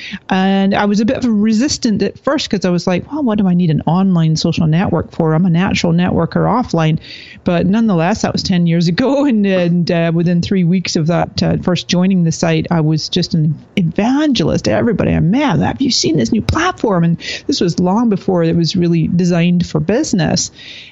And 0.45 0.75
I 0.75 0.85
was 0.85 1.01
a 1.01 1.05
bit 1.05 1.17
of 1.17 1.25
a 1.25 1.31
resistant 1.31 2.03
at 2.03 2.19
first 2.19 2.51
because 2.51 2.65
I 2.65 2.71
was 2.71 2.87
like, 2.87 3.11
well, 3.11 3.23
what 3.23 3.39
do 3.39 3.47
I 3.47 3.55
need 3.55 3.71
an 3.71 3.83
online 3.83 4.37
social 4.37 4.67
network 4.67 5.11
for? 5.11 5.35
I'm 5.35 5.47
a 5.47 5.51
natural 5.51 5.93
networker 5.93 6.47
offline. 6.47 7.01
But 7.45 7.67
nonetheless, 7.67 8.23
that 8.23 8.33
was 8.33 8.43
10 8.43 8.67
years 8.67 8.89
ago. 8.95 9.25
And, 9.25 9.47
and 9.47 9.91
uh, 9.91 10.13
within 10.15 10.43
three 10.43 10.65
weeks 10.65 10.97
of 10.97 11.09
that, 11.09 11.43
uh, 11.43 11.57
first 11.59 11.89
joining 11.89 12.25
the 12.25 12.33
site, 12.33 12.67
I 12.71 12.81
was 12.81 13.09
just 13.09 13.35
an 13.35 13.59
evangelist. 13.77 14.69
Everybody 14.69 15.13
I 15.13 15.21
met, 15.21 15.59
have 15.61 15.81
you 15.81 15.91
seen 15.91 16.17
this 16.17 16.33
new 16.33 16.43
platform? 16.43 17.05
And 17.05 17.19
this 17.47 17.61
was 17.61 17.81
long 17.81 18.09
before 18.09 18.43
it 18.43 18.57
was 18.57 18.77
really 18.77 19.09
designed 19.09 19.67
for 19.67 19.81
business. 19.81 20.51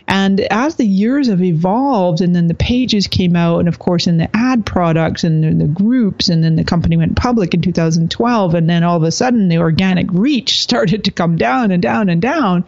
And 0.09 0.41
as 0.41 0.77
the 0.77 0.87
years 0.87 1.29
have 1.29 1.43
evolved, 1.43 2.21
and 2.21 2.35
then 2.35 2.47
the 2.49 2.55
pages 2.55 3.07
came 3.07 3.37
out, 3.37 3.61
and 3.61 3.69
of 3.69 3.79
course, 3.79 4.07
in 4.07 4.19
the 4.19 4.29
ad 4.35 4.67
products 4.67 5.25
and 5.25 5.61
the 5.61 5.67
groups, 5.67 6.29
and 6.29 6.43
then 6.43 6.57
the 6.57 6.65
company 6.65 6.97
went 6.97 7.17
public 7.17 7.55
in 7.55 7.63
2012, 7.63 8.55
and 8.55 8.69
then 8.69 8.83
all 8.83 8.97
of 8.97 9.03
a 9.03 9.13
sudden 9.13 9.42
the 9.49 9.59
organic 9.59 10.07
reach 10.11 10.61
started 10.61 11.05
to 11.05 11.11
come 11.11 11.37
down 11.37 11.71
and 11.71 11.83
down 11.83 12.09
and 12.09 12.21
down. 12.21 12.65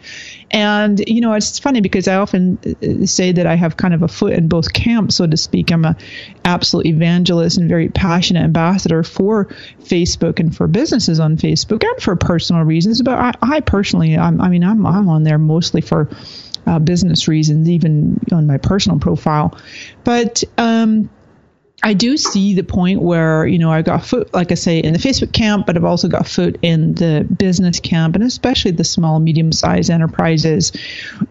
And, 0.51 1.01
you 1.07 1.21
know, 1.21 1.33
it's 1.33 1.59
funny 1.59 1.81
because 1.81 2.07
I 2.07 2.15
often 2.15 2.57
uh, 2.65 3.05
say 3.05 3.31
that 3.31 3.45
I 3.45 3.55
have 3.55 3.77
kind 3.77 3.93
of 3.93 4.03
a 4.03 4.07
foot 4.07 4.33
in 4.33 4.47
both 4.47 4.73
camps, 4.73 5.15
so 5.15 5.27
to 5.27 5.37
speak. 5.37 5.71
I'm 5.71 5.85
a 5.85 5.95
absolute 6.43 6.85
evangelist 6.85 7.57
and 7.57 7.67
very 7.67 7.89
passionate 7.89 8.43
ambassador 8.43 9.03
for 9.03 9.45
Facebook 9.83 10.39
and 10.39 10.55
for 10.55 10.67
businesses 10.67 11.19
on 11.19 11.37
Facebook 11.37 11.83
and 11.83 12.01
for 12.01 12.15
personal 12.15 12.63
reasons. 12.63 13.01
But 13.01 13.17
I, 13.17 13.33
I 13.41 13.59
personally, 13.61 14.17
I'm, 14.17 14.39
i 14.39 14.49
mean, 14.49 14.63
I'm, 14.63 14.85
I'm 14.85 15.09
on 15.09 15.23
there 15.23 15.37
mostly 15.39 15.81
for 15.81 16.09
uh, 16.67 16.79
business 16.79 17.27
reasons, 17.27 17.69
even 17.69 18.19
on 18.31 18.47
my 18.47 18.57
personal 18.57 18.99
profile. 18.99 19.57
But, 20.03 20.43
um, 20.57 21.09
I 21.83 21.93
do 21.93 22.17
see 22.17 22.55
the 22.55 22.63
point 22.63 23.01
where, 23.01 23.45
you 23.45 23.59
know, 23.59 23.71
I 23.71 23.81
got 23.81 24.05
foot, 24.05 24.33
like 24.33 24.51
I 24.51 24.55
say, 24.55 24.79
in 24.79 24.93
the 24.93 24.99
Facebook 24.99 25.31
camp, 25.31 25.67
but 25.67 25.77
I've 25.77 25.83
also 25.83 26.07
got 26.07 26.27
foot 26.27 26.57
in 26.61 26.95
the 26.95 27.27
business 27.37 27.79
camp 27.79 28.15
and 28.15 28.23
especially 28.23 28.71
the 28.71 28.83
small, 28.83 29.19
medium 29.19 29.51
sized 29.51 29.91
enterprises, 29.91 30.71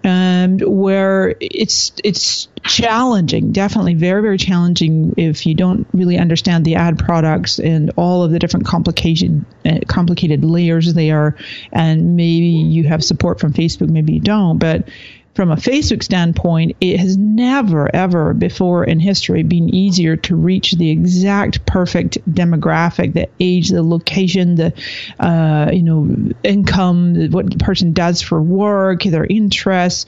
and 0.04 0.60
where 0.60 1.34
it's, 1.40 1.92
it's 2.04 2.46
challenging, 2.62 3.52
definitely 3.52 3.94
very, 3.94 4.22
very 4.22 4.38
challenging 4.38 5.14
if 5.16 5.46
you 5.46 5.54
don't 5.54 5.86
really 5.92 6.18
understand 6.18 6.64
the 6.64 6.76
ad 6.76 6.98
products 6.98 7.58
and 7.58 7.90
all 7.96 8.22
of 8.22 8.30
the 8.30 8.38
different 8.38 8.66
complicated, 8.66 9.44
uh, 9.64 9.78
complicated 9.88 10.44
layers 10.44 10.92
they 10.94 11.10
are. 11.10 11.36
And 11.72 12.16
maybe 12.16 12.46
you 12.46 12.84
have 12.84 13.02
support 13.02 13.40
from 13.40 13.54
Facebook, 13.54 13.88
maybe 13.88 14.12
you 14.12 14.20
don't, 14.20 14.58
but 14.58 14.88
from 15.34 15.50
a 15.50 15.56
Facebook 15.56 16.02
standpoint, 16.02 16.76
it 16.80 16.98
has 16.98 17.16
never, 17.16 17.94
ever 17.94 18.32
before 18.34 18.84
in 18.84 19.00
history 19.00 19.42
been 19.42 19.74
easier 19.74 20.16
to 20.16 20.36
reach 20.36 20.72
the 20.72 20.90
exact 20.90 21.66
perfect 21.66 22.18
demographic, 22.30 23.14
the 23.14 23.28
age, 23.40 23.70
the 23.70 23.82
location, 23.82 24.54
the 24.54 24.72
uh, 25.18 25.70
you 25.72 25.82
know 25.82 26.32
income, 26.44 27.30
what 27.30 27.50
the 27.50 27.58
person 27.58 27.92
does 27.92 28.22
for 28.22 28.40
work, 28.40 29.02
their 29.02 29.26
interests, 29.26 30.06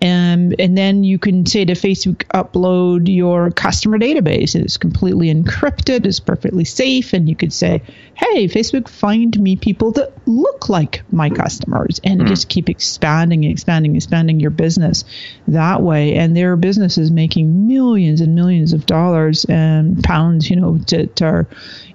and 0.00 0.54
and 0.58 0.76
then 0.76 1.04
you 1.04 1.18
can 1.18 1.46
say 1.46 1.64
to 1.64 1.72
Facebook, 1.72 2.24
upload 2.34 3.14
your 3.14 3.50
customer 3.50 3.98
database. 3.98 4.54
It's 4.54 4.76
completely 4.76 5.32
encrypted, 5.32 6.06
it's 6.06 6.20
perfectly 6.20 6.64
safe, 6.64 7.12
and 7.12 7.28
you 7.28 7.36
could 7.36 7.52
say, 7.52 7.82
hey, 8.14 8.46
Facebook, 8.46 8.88
find 8.88 9.38
me 9.38 9.56
people 9.56 9.92
that 9.92 10.12
look 10.26 10.68
like 10.68 11.02
my 11.10 11.30
customers, 11.30 12.00
and 12.04 12.20
mm. 12.20 12.28
just 12.28 12.48
keep 12.48 12.68
expanding, 12.68 13.44
expanding, 13.44 13.96
expanding 13.96 14.40
your 14.40 14.50
business 14.50 15.04
that 15.48 15.82
way. 15.82 16.14
And 16.14 16.36
there 16.36 16.52
are 16.52 16.56
businesses 16.56 17.10
making 17.10 17.66
millions 17.66 18.20
and 18.20 18.34
millions 18.34 18.72
of 18.72 18.86
dollars 18.86 19.44
and 19.46 20.02
pounds, 20.02 20.50
you 20.50 20.56
know, 20.56 20.78
that 20.88 21.22
are 21.22 21.46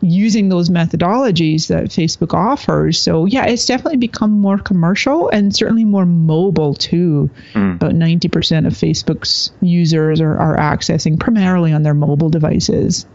using 0.02 0.50
those 0.50 0.70
methodologies 0.70 1.68
that 1.68 1.86
Facebook 1.86 2.34
offers. 2.34 3.00
So 3.00 3.26
yeah, 3.26 3.46
it's 3.46 3.66
definitely 3.66 3.98
become 3.98 4.32
more 4.32 4.58
commercial 4.58 5.30
and 5.30 5.56
certainly 5.56 5.86
more 5.86 6.06
mobile 6.06 6.74
too. 6.74 7.30
Mm. 7.54 7.80
About 7.90 8.00
90% 8.00 8.68
of 8.68 8.74
Facebook's 8.74 9.52
users 9.62 10.22
are, 10.22 10.38
are 10.38 10.58
accessing 10.58 11.20
primarily 11.20 11.74
on 11.74 11.84
their 11.84 11.94
mobile 11.96 12.30
devices 12.30 13.06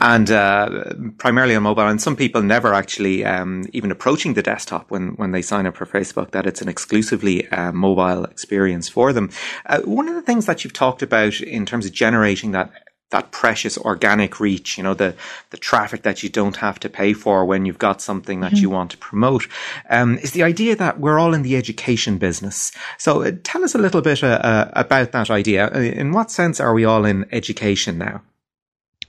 and 0.00 0.30
uh, 0.30 0.92
primarily 1.18 1.54
on 1.54 1.62
mobile. 1.62 1.86
And 1.86 2.00
some 2.00 2.16
people 2.16 2.42
never 2.42 2.74
actually 2.74 3.24
um, 3.24 3.66
even 3.72 3.90
approaching 3.90 4.34
the 4.34 4.42
desktop 4.42 4.90
when, 4.90 5.10
when 5.16 5.32
they 5.32 5.42
sign 5.42 5.66
up 5.66 5.76
for 5.76 5.86
Facebook, 5.86 6.32
that 6.32 6.46
it's 6.46 6.62
an 6.62 6.68
exclusively 6.68 7.48
uh, 7.48 7.72
mobile 7.72 8.24
experience 8.24 8.88
for 8.88 9.12
them. 9.12 9.30
Uh, 9.66 9.80
one 9.82 10.08
of 10.08 10.14
the 10.14 10.22
things 10.22 10.46
that 10.46 10.64
you've 10.64 10.72
talked 10.72 11.02
about 11.02 11.40
in 11.40 11.66
terms 11.66 11.86
of 11.86 11.92
generating 11.92 12.52
that 12.52 12.72
that 13.10 13.30
precious 13.30 13.78
organic 13.78 14.40
reach, 14.40 14.76
you 14.76 14.82
know, 14.82 14.94
the, 14.94 15.14
the 15.50 15.56
traffic 15.56 16.02
that 16.02 16.22
you 16.22 16.28
don't 16.28 16.56
have 16.56 16.80
to 16.80 16.88
pay 16.88 17.12
for 17.12 17.44
when 17.44 17.64
you've 17.64 17.78
got 17.78 18.02
something 18.02 18.40
that 18.40 18.52
mm-hmm. 18.52 18.62
you 18.62 18.70
want 18.70 18.90
to 18.90 18.98
promote, 18.98 19.46
um, 19.90 20.18
is 20.18 20.32
the 20.32 20.42
idea 20.42 20.74
that 20.74 20.98
we're 20.98 21.18
all 21.18 21.34
in 21.34 21.42
the 21.42 21.56
education 21.56 22.18
business. 22.18 22.72
So 22.98 23.22
uh, 23.22 23.32
tell 23.42 23.62
us 23.62 23.74
a 23.74 23.78
little 23.78 24.02
bit 24.02 24.24
uh, 24.24 24.40
uh, 24.42 24.70
about 24.72 25.12
that 25.12 25.30
idea. 25.30 25.70
In 25.70 26.12
what 26.12 26.30
sense 26.30 26.60
are 26.60 26.74
we 26.74 26.84
all 26.84 27.04
in 27.04 27.26
education 27.30 27.98
now? 27.98 28.22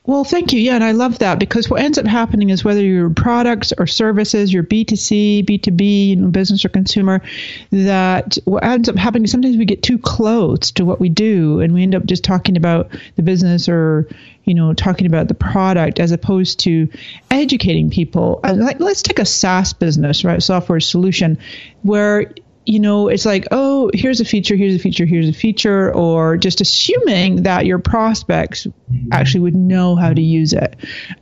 Well, 0.07 0.23
thank 0.23 0.53
you. 0.53 0.59
Yeah, 0.59 0.75
and 0.75 0.83
I 0.83 0.91
love 0.91 1.19
that 1.19 1.39
because 1.39 1.67
what 1.67 1.81
ends 1.81 1.97
up 1.97 2.05
happening 2.05 2.51
is 2.51 2.63
whether 2.63 2.81
you're 2.81 3.09
products 3.09 3.73
or 3.75 3.87
services, 3.87 4.53
you're 4.53 4.63
B2C, 4.63 5.45
B2B, 5.45 6.09
you 6.09 6.15
know, 6.17 6.27
business 6.27 6.63
or 6.63 6.69
consumer, 6.69 7.21
that 7.71 8.37
what 8.45 8.63
ends 8.63 8.87
up 8.87 8.97
happening 8.97 9.23
is 9.23 9.31
sometimes 9.31 9.57
we 9.57 9.65
get 9.65 9.81
too 9.81 9.97
close 9.97 10.71
to 10.73 10.85
what 10.85 10.99
we 10.99 11.09
do 11.09 11.59
and 11.59 11.73
we 11.73 11.81
end 11.81 11.95
up 11.95 12.05
just 12.05 12.23
talking 12.23 12.55
about 12.55 12.91
the 13.15 13.23
business 13.23 13.67
or, 13.67 14.07
you 14.43 14.53
know, 14.53 14.73
talking 14.73 15.07
about 15.07 15.27
the 15.27 15.33
product 15.33 15.99
as 15.99 16.11
opposed 16.11 16.59
to 16.59 16.87
educating 17.31 17.89
people. 17.89 18.41
Uh, 18.43 18.53
like, 18.55 18.79
let's 18.79 19.01
take 19.01 19.17
a 19.17 19.25
SaaS 19.25 19.73
business, 19.73 20.23
right? 20.23 20.41
Software 20.41 20.79
solution 20.79 21.39
where 21.81 22.31
you 22.65 22.79
know, 22.79 23.09
it's 23.09 23.25
like, 23.25 23.47
oh, 23.51 23.91
here's 23.93 24.21
a 24.21 24.25
feature, 24.25 24.55
here's 24.55 24.75
a 24.75 24.79
feature, 24.79 25.05
here's 25.05 25.29
a 25.29 25.33
feature, 25.33 25.93
or 25.93 26.35
just 26.35 26.61
assuming 26.61 27.43
that 27.43 27.65
your 27.65 27.77
prospects 27.77 28.65
actually 29.11 29.41
would 29.41 29.55
know 29.55 29.95
how 29.95 30.11
to 30.11 30.21
use 30.21 30.51
it. 30.53 30.75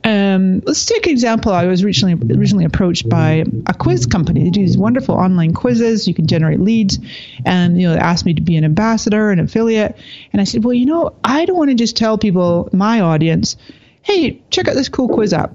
Um, 0.04 0.60
let's 0.60 0.86
take 0.86 1.06
an 1.06 1.12
example. 1.12 1.52
I 1.52 1.66
was 1.66 1.84
recently 1.84 2.14
recently 2.14 2.64
approached 2.64 3.08
by 3.08 3.44
a 3.66 3.74
quiz 3.74 4.06
company. 4.06 4.44
They 4.44 4.50
do 4.50 4.60
these 4.60 4.78
wonderful 4.78 5.14
online 5.14 5.52
quizzes. 5.52 6.08
You 6.08 6.14
can 6.14 6.26
generate 6.26 6.60
leads, 6.60 6.98
and 7.44 7.78
you 7.80 7.88
know, 7.88 7.94
they 7.94 8.00
asked 8.00 8.24
me 8.24 8.34
to 8.34 8.42
be 8.42 8.56
an 8.56 8.64
ambassador, 8.64 9.30
an 9.30 9.38
affiliate, 9.38 9.98
and 10.32 10.40
I 10.40 10.44
said, 10.44 10.64
well, 10.64 10.74
you 10.74 10.86
know, 10.86 11.14
I 11.22 11.44
don't 11.44 11.56
want 11.56 11.70
to 11.70 11.76
just 11.76 11.96
tell 11.96 12.16
people, 12.16 12.70
my 12.72 13.00
audience, 13.00 13.56
hey, 14.00 14.40
check 14.50 14.68
out 14.68 14.74
this 14.74 14.88
cool 14.88 15.08
quiz 15.08 15.34
app 15.34 15.54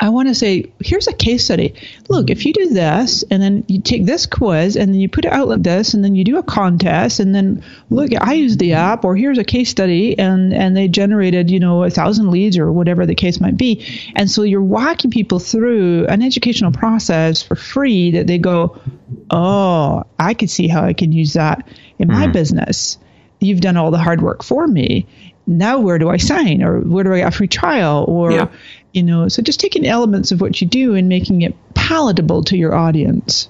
I 0.00 0.10
want 0.10 0.28
to 0.28 0.34
say, 0.34 0.70
here's 0.80 1.08
a 1.08 1.12
case 1.12 1.44
study. 1.44 1.74
Look, 2.08 2.30
if 2.30 2.46
you 2.46 2.52
do 2.52 2.68
this, 2.68 3.24
and 3.30 3.42
then 3.42 3.64
you 3.66 3.80
take 3.80 4.04
this 4.04 4.26
quiz, 4.26 4.76
and 4.76 4.92
then 4.92 5.00
you 5.00 5.08
put 5.08 5.24
it 5.24 5.32
out 5.32 5.48
like 5.48 5.62
this, 5.62 5.94
and 5.94 6.04
then 6.04 6.14
you 6.14 6.22
do 6.22 6.38
a 6.38 6.42
contest, 6.42 7.18
and 7.18 7.34
then 7.34 7.64
look, 7.90 8.10
I 8.20 8.34
use 8.34 8.56
the 8.56 8.74
app, 8.74 9.04
or 9.04 9.16
here's 9.16 9.38
a 9.38 9.44
case 9.44 9.70
study, 9.70 10.16
and 10.16 10.54
and 10.54 10.76
they 10.76 10.86
generated, 10.86 11.50
you 11.50 11.58
know, 11.58 11.82
a 11.82 11.90
thousand 11.90 12.30
leads 12.30 12.58
or 12.58 12.70
whatever 12.70 13.06
the 13.06 13.16
case 13.16 13.40
might 13.40 13.56
be, 13.56 13.84
and 14.14 14.30
so 14.30 14.42
you're 14.42 14.62
walking 14.62 15.10
people 15.10 15.40
through 15.40 16.06
an 16.06 16.22
educational 16.22 16.70
process 16.70 17.42
for 17.42 17.56
free 17.56 18.12
that 18.12 18.28
they 18.28 18.38
go, 18.38 18.80
oh, 19.30 20.04
I 20.18 20.34
could 20.34 20.50
see 20.50 20.68
how 20.68 20.84
I 20.84 20.92
could 20.92 21.12
use 21.12 21.32
that 21.32 21.68
in 21.98 22.08
my 22.08 22.24
mm-hmm. 22.24 22.32
business. 22.32 22.98
You've 23.40 23.60
done 23.60 23.76
all 23.76 23.90
the 23.90 23.98
hard 23.98 24.20
work 24.22 24.44
for 24.44 24.66
me 24.66 25.06
now 25.48 25.78
where 25.78 25.98
do 25.98 26.10
I 26.10 26.18
sign 26.18 26.62
or 26.62 26.80
where 26.80 27.04
do 27.04 27.14
I 27.14 27.18
get 27.18 27.28
a 27.28 27.30
free 27.30 27.48
trial 27.48 28.04
or 28.06 28.32
yeah 28.32 28.48
you 28.92 29.02
know 29.02 29.28
so 29.28 29.42
just 29.42 29.60
taking 29.60 29.86
elements 29.86 30.32
of 30.32 30.40
what 30.40 30.60
you 30.60 30.66
do 30.66 30.94
and 30.94 31.08
making 31.08 31.42
it 31.42 31.54
palatable 31.74 32.42
to 32.42 32.56
your 32.56 32.74
audience 32.74 33.48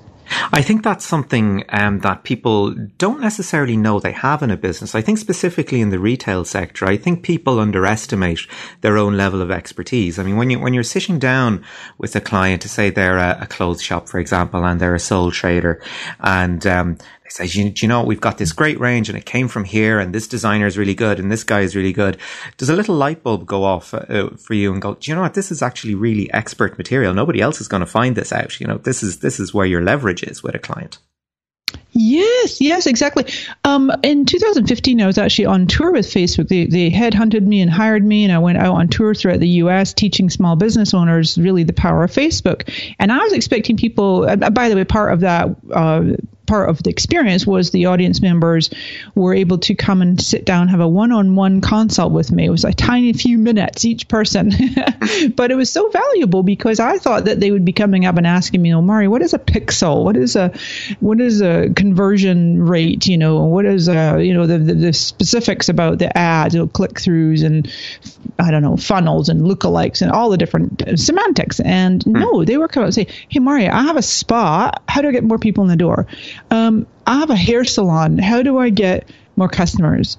I 0.53 0.63
think 0.63 0.83
that's 0.83 1.05
something 1.05 1.65
um, 1.71 2.01
that 2.01 2.23
people 2.23 2.73
don't 2.99 3.21
necessarily 3.21 3.77
know 3.77 3.99
they 3.99 4.13
have 4.13 4.43
in 4.43 4.51
a 4.51 4.57
business. 4.57 4.95
I 4.95 5.01
think 5.01 5.19
specifically 5.19 5.81
in 5.81 5.91
the 5.91 5.99
retail 5.99 6.45
sector, 6.45 6.87
I 6.87 6.97
think 6.97 7.23
people 7.23 7.59
underestimate 7.59 8.41
their 8.81 8.99
own 8.99 9.17
level 9.17 9.41
of 9.41 9.51
expertise. 9.51 10.19
I 10.19 10.23
mean, 10.25 10.37
when 10.37 10.51
you 10.51 10.59
when 10.59 10.75
you're 10.75 10.83
sitting 10.83 11.19
down 11.19 11.65
with 11.97 12.15
a 12.15 12.21
client 12.21 12.63
to 12.63 12.69
say 12.69 12.91
they're 12.91 13.19
a, 13.19 13.39
a 13.43 13.47
clothes 13.47 13.83
shop, 13.83 14.09
for 14.09 14.19
example, 14.19 14.65
and 14.65 14.81
they're 14.81 14.95
a 14.95 15.01
sole 15.01 15.31
trader, 15.31 15.83
and 16.21 16.67
um, 16.67 16.99
they 17.29 17.47
say, 17.47 17.61
you, 17.61 17.73
you 17.77 17.89
know, 17.89 18.03
we've 18.03 18.21
got 18.21 18.39
this 18.39 18.53
great 18.53 18.81
range 18.81 19.09
and 19.09 19.19
it 19.19 19.27
came 19.27 19.49
from 19.49 19.65
here 19.65 19.99
and 19.99 20.15
this 20.15 20.27
designer 20.27 20.67
is 20.67 20.79
really 20.79 20.95
good 20.95 21.19
and 21.19 21.31
this 21.31 21.45
guy 21.45 21.61
is 21.61 21.77
really 21.77 21.93
good. 21.93 22.17
Does 22.57 22.71
a 22.71 22.77
little 22.77 22.95
light 22.95 23.23
bulb 23.23 23.47
go 23.47 23.65
off 23.65 23.93
uh, 23.95 24.31
for 24.37 24.55
you 24.55 24.73
and 24.73 24.81
go, 24.81 24.95
do 24.95 25.11
you 25.11 25.15
know 25.15 25.23
what? 25.23 25.35
This 25.35 25.51
is 25.51 25.63
actually 25.63 25.95
really 25.95 26.33
expert 26.33 26.79
material. 26.79 27.15
Nobody 27.15 27.41
else 27.41 27.61
is 27.61 27.69
going 27.69 27.81
to 27.81 27.87
find 27.87 28.17
this 28.17 28.33
out. 28.33 28.59
You 28.61 28.67
know, 28.67 28.79
this 28.79 29.03
is, 29.03 29.19
this 29.19 29.41
is 29.41 29.53
where 29.53 29.67
your 29.67 29.83
leverage 29.83 30.23
is 30.23 30.43
with 30.43 30.55
a 30.55 30.59
client. 30.59 30.99
Yes, 31.93 32.61
yes, 32.61 32.87
exactly. 32.87 33.27
Um, 33.65 33.91
in 34.03 34.25
2015, 34.25 35.01
I 35.01 35.07
was 35.07 35.19
actually 35.19 35.47
on 35.47 35.67
tour 35.67 35.91
with 35.91 36.07
Facebook. 36.07 36.49
They, 36.49 36.67
they 36.67 36.91
headhunted 36.91 37.43
me 37.43 37.61
and 37.61 37.71
hired 37.71 38.05
me, 38.05 38.25
and 38.25 38.33
I 38.33 38.39
went 38.39 38.59
out 38.59 38.75
on 38.75 38.89
tour 38.89 39.15
throughout 39.15 39.41
the 39.41 39.49
U.S. 39.49 39.95
teaching 39.95 40.31
small 40.31 40.55
business 40.55 40.95
owners 40.95 41.37
really 41.39 41.65
the 41.65 41.73
power 41.73 42.05
of 42.05 42.13
Facebook. 42.13 42.71
And 42.99 43.11
I 43.11 43.19
was 43.19 43.33
expecting 43.33 43.77
people. 43.77 44.29
Uh, 44.29 44.51
by 44.51 44.69
the 44.69 44.77
way, 44.77 44.85
part 44.85 45.13
of 45.13 45.21
that. 45.21 45.49
Uh, 45.73 46.17
part 46.49 46.71
of 46.71 46.83
the 46.83 46.91
experience 46.91 47.47
was 47.47 47.71
the 47.71 47.87
audience 47.87 48.21
members 48.21 48.71
were 49.15 49.35
able 49.35 49.59
to 49.59 49.75
come 49.75 50.03
and 50.03 50.21
sit 50.21 50.45
down, 50.45 50.69
have 50.69 50.81
a 50.81 50.89
one-on-one 50.89 51.61
consult 51.61 52.13
with 52.13 52.33
me. 52.33 52.47
It 52.47 52.51
was 52.51 52.65
a 52.65 52.73
tiny 52.73 53.13
few 53.13 53.39
minutes 53.39 53.85
each 53.85 54.09
person, 54.09 54.51
but 55.37 55.51
it 55.51 55.55
was 55.55 55.71
so 55.71 55.89
valuable 55.91 56.43
because 56.43 56.81
I 56.81 56.99
thought 56.99 57.27
that 57.27 57.39
they 57.39 57.51
would 57.51 57.65
be 57.65 57.73
coming 57.73 58.07
up 58.07 58.17
and 58.17 58.27
asking 58.27 58.63
me, 58.63 58.75
"Oh, 58.75 58.83
Mari, 58.83 59.07
what 59.07 59.23
is 59.23 59.35
a 59.35 59.39
pixel? 59.39 60.05
What 60.05 60.17
is 60.17 60.35
a 60.35 60.53
what 61.01 61.21
is 61.21 61.41
a 61.41 61.71
conversion 61.77 62.63
rate? 62.63 63.07
You 63.07 63.19
know, 63.19 63.45
what 63.45 63.67
is 63.67 63.89
a 63.89 64.19
you 64.21 64.35
know 64.35 64.47
the 64.47 64.59
the, 64.59 64.75
the 64.75 64.93
specifics 64.93 65.69
about 65.69 65.99
the 65.99 66.17
ads, 66.17 66.55
you 66.55 66.61
know, 66.61 66.67
click-throughs, 66.67 67.45
and 67.45 67.71
I 68.39 68.51
don't 68.51 68.63
know 68.63 68.77
funnels 68.77 69.29
and 69.29 69.43
lookalikes 69.43 70.03
and 70.03 70.11
all 70.11 70.31
the 70.31 70.39
different 70.39 70.83
semantics." 70.99 71.61
And 71.61 72.03
hmm. 72.03 72.13
no, 72.13 72.45
they 72.45 72.57
were 72.57 72.69
coming 72.69 72.85
up 72.85 72.89
and 72.89 72.95
say, 72.95 73.07
"Hey, 73.29 73.41
Mari, 73.41 73.69
I 73.69 73.83
have 73.83 73.97
a 73.97 74.03
spa. 74.03 74.73
How 74.89 75.03
do 75.03 75.09
I 75.09 75.13
get 75.13 75.25
more 75.25 75.39
people 75.39 75.65
in 75.65 75.71
the 75.71 75.77
door?" 75.77 76.07
Um, 76.51 76.87
I 77.07 77.19
have 77.19 77.31
a 77.31 77.37
hair 77.37 77.65
salon. 77.65 78.19
How 78.19 78.43
do 78.43 78.59
I 78.59 78.71
get 78.71 79.11
more 79.37 79.49
customers? 79.49 80.19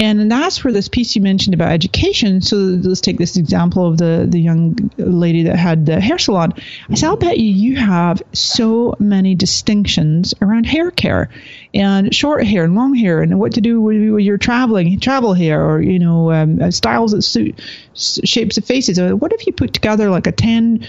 And 0.00 0.32
that's 0.32 0.64
where 0.64 0.72
this 0.72 0.88
piece 0.88 1.14
you 1.14 1.20
mentioned 1.20 1.52
about 1.52 1.72
education. 1.72 2.40
So 2.40 2.56
let's 2.56 3.02
take 3.02 3.18
this 3.18 3.36
example 3.36 3.86
of 3.86 3.98
the, 3.98 4.26
the 4.26 4.40
young 4.40 4.90
lady 4.96 5.42
that 5.42 5.56
had 5.56 5.84
the 5.84 6.00
hair 6.00 6.16
salon. 6.16 6.54
I 6.88 6.94
said, 6.94 7.08
I'll 7.08 7.16
bet 7.16 7.38
you 7.38 7.52
you 7.52 7.76
have 7.76 8.22
so 8.32 8.96
many 8.98 9.34
distinctions 9.34 10.32
around 10.40 10.64
hair 10.64 10.90
care 10.90 11.28
and 11.72 12.12
short 12.14 12.44
hair 12.44 12.64
and 12.64 12.74
long 12.74 12.94
hair 12.94 13.22
and 13.22 13.38
what 13.38 13.54
to 13.54 13.60
do 13.60 13.80
when 13.80 14.18
you're 14.20 14.38
traveling, 14.38 14.98
travel 14.98 15.34
hair 15.34 15.64
or, 15.64 15.80
you 15.80 15.98
know, 15.98 16.32
um, 16.32 16.60
uh, 16.60 16.70
styles 16.70 17.12
that 17.12 17.22
suit 17.22 17.60
shapes 17.94 18.58
of 18.58 18.64
faces. 18.64 19.00
What 19.00 19.32
if 19.32 19.46
you 19.46 19.52
put 19.52 19.72
together 19.72 20.10
like 20.10 20.26
a 20.26 20.32
10 20.32 20.86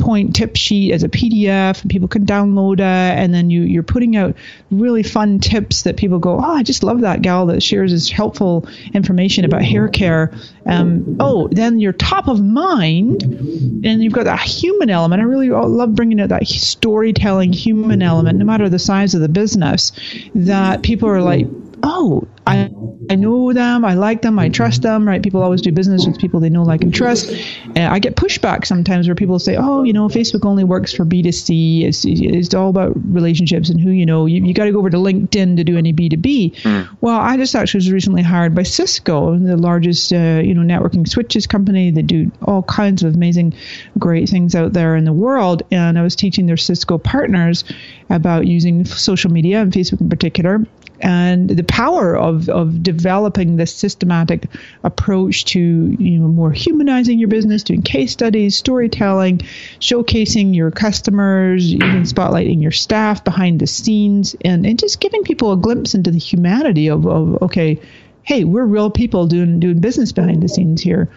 point 0.00 0.34
tip 0.34 0.56
sheet 0.56 0.92
as 0.92 1.02
a 1.02 1.08
PDF 1.08 1.82
and 1.82 1.90
people 1.90 2.08
can 2.08 2.26
download 2.26 2.74
it 2.74 2.80
and 2.80 3.32
then 3.32 3.50
you, 3.50 3.62
you're 3.62 3.82
putting 3.82 4.16
out 4.16 4.36
really 4.70 5.02
fun 5.02 5.38
tips 5.38 5.82
that 5.82 5.96
people 5.96 6.18
go, 6.18 6.38
oh, 6.38 6.54
I 6.54 6.62
just 6.62 6.82
love 6.82 7.02
that 7.02 7.22
gal 7.22 7.46
that 7.46 7.62
shares 7.62 7.92
this 7.92 8.10
helpful 8.10 8.68
information 8.92 9.44
about 9.44 9.62
hair 9.62 9.88
care. 9.88 10.32
Um, 10.64 11.18
oh, 11.20 11.48
then 11.48 11.78
you're 11.78 11.92
top 11.92 12.26
of 12.26 12.42
mind 12.42 13.22
and 13.22 14.02
you've 14.02 14.12
got 14.12 14.24
that 14.24 14.40
human 14.40 14.90
element. 14.90 15.22
I 15.22 15.24
really 15.24 15.50
love 15.50 15.94
bringing 15.94 16.20
out 16.20 16.30
that 16.30 16.46
storytelling 16.48 17.52
human 17.52 18.02
element, 18.02 18.38
no 18.38 18.44
matter 18.44 18.68
the 18.68 18.78
size 18.78 19.14
of 19.14 19.20
the 19.20 19.28
business, 19.28 19.92
that 20.34 20.82
people 20.82 21.08
are 21.08 21.22
like, 21.22 21.46
oh, 21.82 22.26
I 22.46 22.70
I 23.08 23.14
know 23.14 23.52
them, 23.52 23.84
I 23.84 23.94
like 23.94 24.22
them, 24.22 24.38
I 24.38 24.48
trust 24.48 24.82
them, 24.82 25.06
right? 25.06 25.22
People 25.22 25.42
always 25.42 25.62
do 25.62 25.70
business 25.70 26.06
with 26.06 26.18
people 26.18 26.40
they 26.40 26.50
know, 26.50 26.62
like, 26.62 26.82
and 26.82 26.92
trust. 26.92 27.30
And 27.74 27.78
I 27.78 27.98
get 27.98 28.16
pushback 28.16 28.66
sometimes 28.66 29.06
where 29.06 29.14
people 29.14 29.38
say, 29.38 29.56
oh, 29.56 29.84
you 29.84 29.92
know, 29.92 30.08
Facebook 30.08 30.44
only 30.44 30.64
works 30.64 30.92
for 30.92 31.04
B2C. 31.04 31.84
It's, 31.84 32.04
it's 32.04 32.54
all 32.54 32.68
about 32.68 32.92
relationships 32.96 33.70
and 33.70 33.80
who 33.80 33.90
you 33.90 34.06
know. 34.06 34.26
You, 34.26 34.44
you 34.44 34.54
got 34.54 34.64
to 34.64 34.72
go 34.72 34.78
over 34.78 34.90
to 34.90 34.96
LinkedIn 34.96 35.56
to 35.56 35.64
do 35.64 35.78
any 35.78 35.92
B2B. 35.92 36.56
Mm. 36.56 36.88
Well, 37.00 37.18
I 37.18 37.36
just 37.36 37.54
actually 37.54 37.78
was 37.78 37.92
recently 37.92 38.22
hired 38.22 38.54
by 38.54 38.64
Cisco, 38.64 39.38
the 39.38 39.56
largest, 39.56 40.12
uh, 40.12 40.40
you 40.42 40.54
know, 40.54 40.62
networking 40.62 41.08
switches 41.08 41.46
company. 41.46 41.90
They 41.90 42.02
do 42.02 42.32
all 42.42 42.62
kinds 42.62 43.02
of 43.02 43.14
amazing, 43.14 43.54
great 43.98 44.28
things 44.28 44.54
out 44.54 44.72
there 44.72 44.96
in 44.96 45.04
the 45.04 45.12
world. 45.12 45.62
And 45.70 45.98
I 45.98 46.02
was 46.02 46.16
teaching 46.16 46.46
their 46.46 46.56
Cisco 46.56 46.98
partners 46.98 47.64
about 48.10 48.46
using 48.46 48.84
social 48.84 49.30
media 49.30 49.60
and 49.60 49.72
Facebook 49.72 50.00
in 50.00 50.08
particular 50.08 50.66
and 51.00 51.50
the 51.50 51.64
power 51.64 52.16
of, 52.16 52.48
of 52.48 52.82
developing 52.82 53.56
this 53.56 53.74
systematic 53.74 54.46
approach 54.82 55.44
to 55.46 55.60
you 55.60 56.18
know 56.18 56.28
more 56.28 56.52
humanizing 56.52 57.18
your 57.18 57.28
business, 57.28 57.62
doing 57.62 57.82
case 57.82 58.12
studies, 58.12 58.56
storytelling, 58.56 59.38
showcasing 59.80 60.54
your 60.54 60.70
customers, 60.70 61.72
even 61.72 62.02
spotlighting 62.02 62.62
your 62.62 62.72
staff 62.72 63.24
behind 63.24 63.60
the 63.60 63.66
scenes, 63.66 64.34
and, 64.44 64.66
and 64.66 64.78
just 64.78 65.00
giving 65.00 65.22
people 65.22 65.52
a 65.52 65.56
glimpse 65.56 65.94
into 65.94 66.10
the 66.10 66.18
humanity 66.18 66.88
of, 66.88 67.06
of 67.06 67.42
okay, 67.42 67.80
hey, 68.22 68.44
we're 68.44 68.64
real 68.64 68.90
people 68.90 69.26
doing 69.26 69.60
doing 69.60 69.80
business 69.80 70.12
behind 70.12 70.42
the 70.42 70.48
scenes 70.48 70.82
here. 70.82 71.08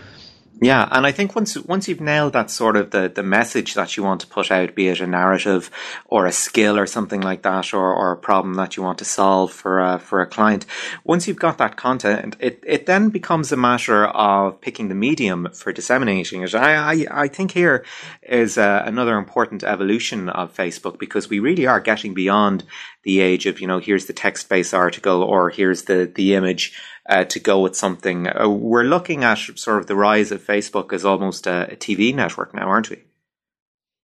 Yeah, 0.62 0.90
and 0.92 1.06
I 1.06 1.14
think 1.14 1.36
once 1.36 1.58
once 1.58 1.88
you've 1.88 2.02
nailed 2.02 2.34
that 2.34 2.52
sort 2.52 2.76
of 2.76 2.92
the, 2.92 3.08
the 3.08 3.24
message 3.24 3.76
that 3.76 3.96
you 3.96 4.04
want 4.04 4.22
to 4.22 4.28
put 4.28 4.52
out, 4.52 4.76
be 4.76 4.90
it 4.90 5.00
a 5.00 5.08
narrative 5.08 5.72
or 6.06 6.26
a 6.26 6.34
skill 6.34 6.78
or 6.78 6.86
something 6.86 7.22
like 7.22 7.44
that, 7.44 7.74
or, 7.74 7.94
or 7.94 8.12
a 8.12 8.18
problem 8.18 8.56
that 8.56 8.76
you 8.76 8.84
want 8.84 8.98
to 8.98 9.06
solve 9.06 9.54
for 9.54 9.80
a, 9.80 10.00
for 10.00 10.22
a 10.22 10.28
client, 10.28 10.66
once 11.06 11.28
you've 11.28 11.40
got 11.40 11.60
that 11.60 11.78
content, 11.78 12.36
it, 12.42 12.62
it 12.68 12.88
then 12.88 13.10
becomes 13.10 13.54
a 13.54 13.58
matter 13.58 14.08
of 14.08 14.60
picking 14.60 14.90
the 14.90 14.96
medium 14.96 15.48
for 15.54 15.72
disseminating 15.72 16.42
it. 16.42 16.54
I 16.54 16.76
I, 16.76 17.06
I 17.24 17.28
think 17.30 17.52
here 17.52 17.86
is 18.22 18.58
uh, 18.58 18.84
another 18.86 19.18
important 19.18 19.64
evolution 19.64 20.28
of 20.28 20.54
Facebook 20.54 21.00
because 21.00 21.30
we 21.30 21.40
really 21.40 21.68
are 21.68 21.80
getting 21.80 22.14
beyond 22.14 22.66
the 23.04 23.22
age 23.22 23.46
of 23.46 23.62
you 23.62 23.68
know 23.68 23.80
here's 23.80 24.08
the 24.08 24.14
text 24.14 24.50
based 24.50 24.74
article 24.74 25.24
or 25.24 25.50
here's 25.50 25.84
the 25.84 26.12
the 26.14 26.36
image 26.36 26.78
uh, 27.10 27.26
to 27.26 27.40
go 27.40 27.62
with 27.62 27.76
something. 27.76 28.28
Uh, 28.28 28.48
we're 28.48 28.84
looking 28.84 29.24
at 29.24 29.40
sort 29.56 29.80
of 29.80 29.88
the 29.88 29.96
rise 29.96 30.32
of 30.32 30.42
Facebook 30.42 30.94
as 30.94 31.04
almost 31.04 31.48
a, 31.48 31.74
a 31.74 31.76
TV 31.76 32.14
network 32.14 32.54
now, 32.54 32.68
aren't 32.68 32.90
we? 32.90 33.04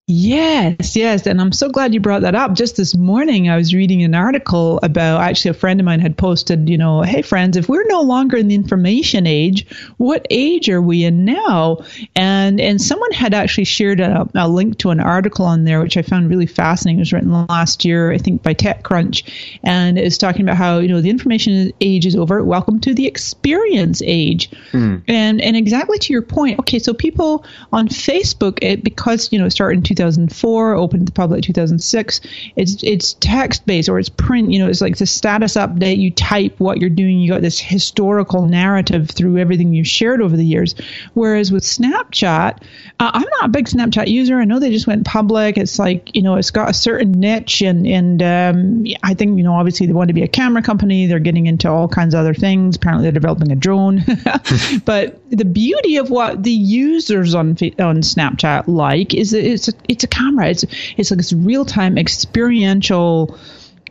Yes, 0.07 0.95
yes. 0.95 1.25
And 1.25 1.41
I'm 1.41 1.51
so 1.51 1.67
glad 1.67 1.95
you 1.95 1.99
brought 1.99 2.21
that 2.21 2.35
up. 2.35 2.53
Just 2.53 2.77
this 2.77 2.95
morning, 2.95 3.49
I 3.49 3.57
was 3.57 3.73
reading 3.73 4.03
an 4.03 4.13
article 4.13 4.79
about 4.83 5.19
actually 5.21 5.49
a 5.49 5.55
friend 5.55 5.79
of 5.79 5.85
mine 5.85 5.99
had 5.99 6.15
posted, 6.15 6.69
you 6.69 6.77
know, 6.77 7.01
hey, 7.01 7.23
friends, 7.23 7.57
if 7.57 7.67
we're 7.67 7.87
no 7.87 8.01
longer 8.01 8.37
in 8.37 8.47
the 8.47 8.53
information 8.53 9.25
age, 9.25 9.65
what 9.97 10.27
age 10.29 10.69
are 10.69 10.81
we 10.81 11.05
in 11.05 11.25
now? 11.25 11.79
And 12.15 12.61
and 12.61 12.79
someone 12.79 13.13
had 13.13 13.33
actually 13.33 13.63
shared 13.63 13.99
a, 13.99 14.29
a 14.35 14.47
link 14.47 14.77
to 14.79 14.91
an 14.91 14.99
article 14.99 15.43
on 15.43 15.63
there, 15.63 15.81
which 15.81 15.97
I 15.97 16.03
found 16.03 16.29
really 16.29 16.45
fascinating. 16.45 16.99
It 16.99 17.01
was 17.01 17.11
written 17.13 17.47
last 17.47 17.83
year, 17.83 18.11
I 18.11 18.19
think, 18.19 18.43
by 18.43 18.53
TechCrunch. 18.53 19.59
And 19.63 19.97
it's 19.97 20.19
talking 20.19 20.43
about 20.43 20.57
how, 20.57 20.77
you 20.77 20.87
know, 20.87 21.01
the 21.01 21.09
information 21.09 21.73
age 21.81 22.05
is 22.05 22.15
over. 22.15 22.43
Welcome 22.43 22.79
to 22.81 22.93
the 22.93 23.07
experience 23.07 24.03
age. 24.05 24.51
Mm. 24.71 25.01
And, 25.07 25.41
and 25.41 25.57
exactly 25.57 25.97
to 25.97 26.13
your 26.13 26.21
point, 26.21 26.59
okay, 26.59 26.77
so 26.77 26.93
people 26.93 27.43
on 27.73 27.87
Facebook, 27.87 28.59
it, 28.61 28.83
because, 28.83 29.31
you 29.31 29.39
know, 29.39 29.47
it 29.47 29.51
started 29.51 29.77
in 29.77 29.94
2004, 29.95 30.75
opened 30.75 31.01
to 31.01 31.11
the 31.11 31.15
public 31.15 31.43
2006. 31.43 32.21
It's 32.55 32.83
it's 32.83 33.13
text 33.13 33.65
based 33.65 33.89
or 33.89 33.99
it's 33.99 34.09
print. 34.09 34.51
You 34.51 34.59
know, 34.59 34.67
it's 34.67 34.81
like 34.81 34.97
the 34.97 35.05
status 35.05 35.55
update. 35.55 35.97
You 35.97 36.11
type 36.11 36.59
what 36.59 36.79
you're 36.79 36.89
doing. 36.89 37.19
You 37.19 37.29
got 37.31 37.41
this 37.41 37.59
historical 37.59 38.47
narrative 38.47 39.09
through 39.09 39.37
everything 39.37 39.73
you've 39.73 39.87
shared 39.87 40.21
over 40.21 40.35
the 40.35 40.45
years. 40.45 40.75
Whereas 41.13 41.51
with 41.51 41.63
Snapchat, 41.63 42.63
uh, 42.99 43.11
I'm 43.13 43.27
not 43.39 43.45
a 43.45 43.49
big 43.49 43.67
Snapchat 43.67 44.07
user. 44.07 44.39
I 44.39 44.45
know 44.45 44.59
they 44.59 44.71
just 44.71 44.87
went 44.87 45.05
public. 45.05 45.57
It's 45.57 45.79
like 45.79 46.15
you 46.15 46.21
know, 46.21 46.35
it's 46.35 46.51
got 46.51 46.69
a 46.69 46.73
certain 46.73 47.11
niche, 47.11 47.61
and 47.61 47.85
and 47.87 48.21
um, 48.21 48.85
I 49.03 49.13
think 49.13 49.37
you 49.37 49.43
know, 49.43 49.53
obviously 49.53 49.87
they 49.87 49.93
want 49.93 50.09
to 50.09 50.13
be 50.13 50.23
a 50.23 50.27
camera 50.27 50.61
company. 50.61 51.05
They're 51.05 51.19
getting 51.19 51.47
into 51.47 51.69
all 51.69 51.87
kinds 51.87 52.13
of 52.13 52.19
other 52.19 52.33
things. 52.33 52.75
Apparently, 52.75 53.03
they're 53.03 53.11
developing 53.11 53.51
a 53.51 53.55
drone. 53.55 54.03
but 54.85 55.19
the 55.29 55.45
beauty 55.45 55.97
of 55.97 56.09
what 56.09 56.43
the 56.43 56.51
users 56.51 57.35
on 57.35 57.49
on 57.79 58.01
Snapchat 58.01 58.67
like 58.67 59.13
is 59.13 59.31
that 59.31 59.43
it's 59.43 59.67
a, 59.67 59.73
it's 59.87 60.03
a 60.03 60.07
camera. 60.07 60.49
It's 60.49 60.65
it's 60.97 61.11
like 61.11 61.17
this 61.17 61.33
real 61.33 61.65
time 61.65 61.97
experiential 61.97 63.37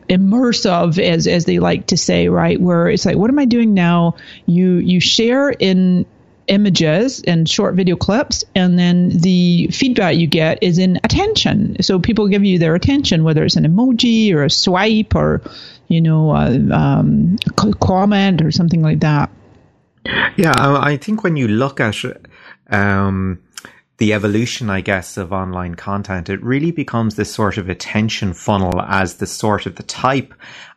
immersive 0.09 0.99
as 0.99 1.27
as 1.27 1.45
they 1.45 1.59
like 1.59 1.87
to 1.89 1.97
say 1.97 2.29
right? 2.29 2.61
Where 2.61 2.89
it's 2.89 3.07
like 3.07 3.17
what 3.17 3.31
am 3.31 3.39
i 3.39 3.45
doing 3.45 3.75
now? 3.75 4.17
You 4.47 4.75
you 4.75 5.01
share 5.01 5.51
in 5.51 6.07
images 6.47 7.23
and 7.23 7.49
short 7.49 7.75
video 7.75 7.97
clips 7.97 8.45
and 8.55 8.79
then 8.79 9.09
the 9.09 9.69
feedback 9.69 10.17
you 10.17 10.27
get 10.27 10.63
is 10.63 10.77
in 10.79 11.01
attention. 11.03 11.83
So 11.83 11.99
people 11.99 12.29
give 12.29 12.45
you 12.45 12.59
their 12.59 12.75
attention 12.75 13.25
whether 13.25 13.45
it's 13.45 13.57
an 13.57 13.65
emoji 13.65 14.35
or 14.35 14.45
a 14.45 14.51
swipe 14.51 15.15
or 15.15 15.41
you 15.89 16.01
know 16.01 16.35
a, 16.35 16.55
um, 16.71 17.37
comment 17.81 18.43
or 18.43 18.51
something 18.51 18.83
like 18.83 19.01
that. 19.01 19.31
Yeah 20.37 20.53
i 20.59 20.99
think 20.99 21.25
when 21.25 21.37
you 21.37 21.49
look 21.49 21.81
at 21.81 21.97
um, 22.71 23.41
the 23.99 24.13
evolution, 24.13 24.71
I 24.71 24.81
guess, 24.81 25.17
of 25.17 25.33
online 25.33 25.77
content, 25.77 26.29
it 26.29 26.43
really 26.43 26.73
becomes 26.73 27.15
this 27.15 27.33
sort 27.33 27.59
of 27.59 27.69
attention 27.69 28.33
funnel 28.33 28.81
as 28.81 29.17
the 29.17 29.27
sort 29.27 29.67
of 29.67 29.77
the 29.77 29.83
type 29.85 30.35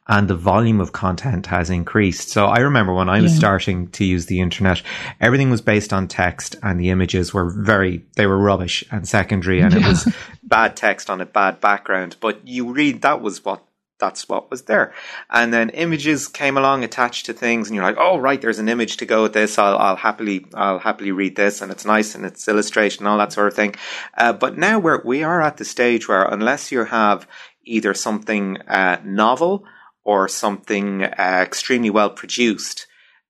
and 0.07 0.27
the 0.27 0.35
volume 0.35 0.79
of 0.79 0.93
content 0.93 1.47
has 1.47 1.69
increased. 1.69 2.29
So 2.29 2.45
I 2.45 2.59
remember 2.59 2.93
when 2.93 3.09
I 3.09 3.21
was 3.21 3.33
yeah. 3.33 3.39
starting 3.39 3.87
to 3.89 4.05
use 4.05 4.27
the 4.27 4.39
internet, 4.39 4.81
everything 5.19 5.49
was 5.49 5.61
based 5.61 5.91
on 5.91 6.07
text 6.07 6.55
and 6.63 6.79
the 6.79 6.91
images 6.91 7.33
were 7.33 7.49
very, 7.49 8.05
they 8.15 8.25
were 8.25 8.37
rubbish 8.37 8.85
and 8.89 9.07
secondary 9.07 9.59
and 9.59 9.73
yeah. 9.73 9.79
it 9.79 9.87
was 9.87 10.15
bad 10.43 10.77
text 10.77 11.09
on 11.09 11.19
a 11.19 11.25
bad 11.25 11.59
background. 11.59 12.15
But 12.21 12.47
you 12.47 12.71
read, 12.71 13.01
that 13.01 13.21
was 13.21 13.43
what 13.43 13.66
that's 13.99 14.29
what 14.29 14.49
was 14.49 14.63
there. 14.63 14.93
And 15.29 15.53
then 15.53 15.69
images 15.69 16.27
came 16.27 16.57
along 16.57 16.83
attached 16.83 17.25
to 17.27 17.33
things, 17.33 17.67
and 17.67 17.75
you're 17.75 17.83
like, 17.83 17.97
oh 17.99 18.17
right, 18.17 18.41
there's 18.41 18.59
an 18.59 18.69
image 18.69 18.97
to 18.97 19.05
go 19.05 19.23
with 19.23 19.33
this. 19.33 19.57
I'll, 19.57 19.77
I'll 19.77 19.95
happily 19.95 20.45
I'll 20.53 20.79
happily 20.79 21.11
read 21.11 21.35
this, 21.35 21.61
and 21.61 21.71
it's 21.71 21.85
nice 21.85 22.15
and 22.15 22.25
it's 22.25 22.47
illustration 22.47 23.03
and 23.03 23.09
all 23.09 23.17
that 23.17 23.33
sort 23.33 23.47
of 23.47 23.53
thing. 23.53 23.75
Uh, 24.17 24.33
but 24.33 24.57
now 24.57 24.79
we're 24.79 25.01
we 25.03 25.23
are 25.23 25.41
at 25.41 25.57
the 25.57 25.65
stage 25.65 26.07
where 26.07 26.23
unless 26.23 26.71
you 26.71 26.85
have 26.85 27.27
either 27.63 27.93
something 27.93 28.57
uh, 28.61 29.01
novel 29.03 29.65
or 30.03 30.27
something 30.27 31.03
uh, 31.03 31.41
extremely 31.43 31.89
well 31.89 32.09
produced, 32.09 32.87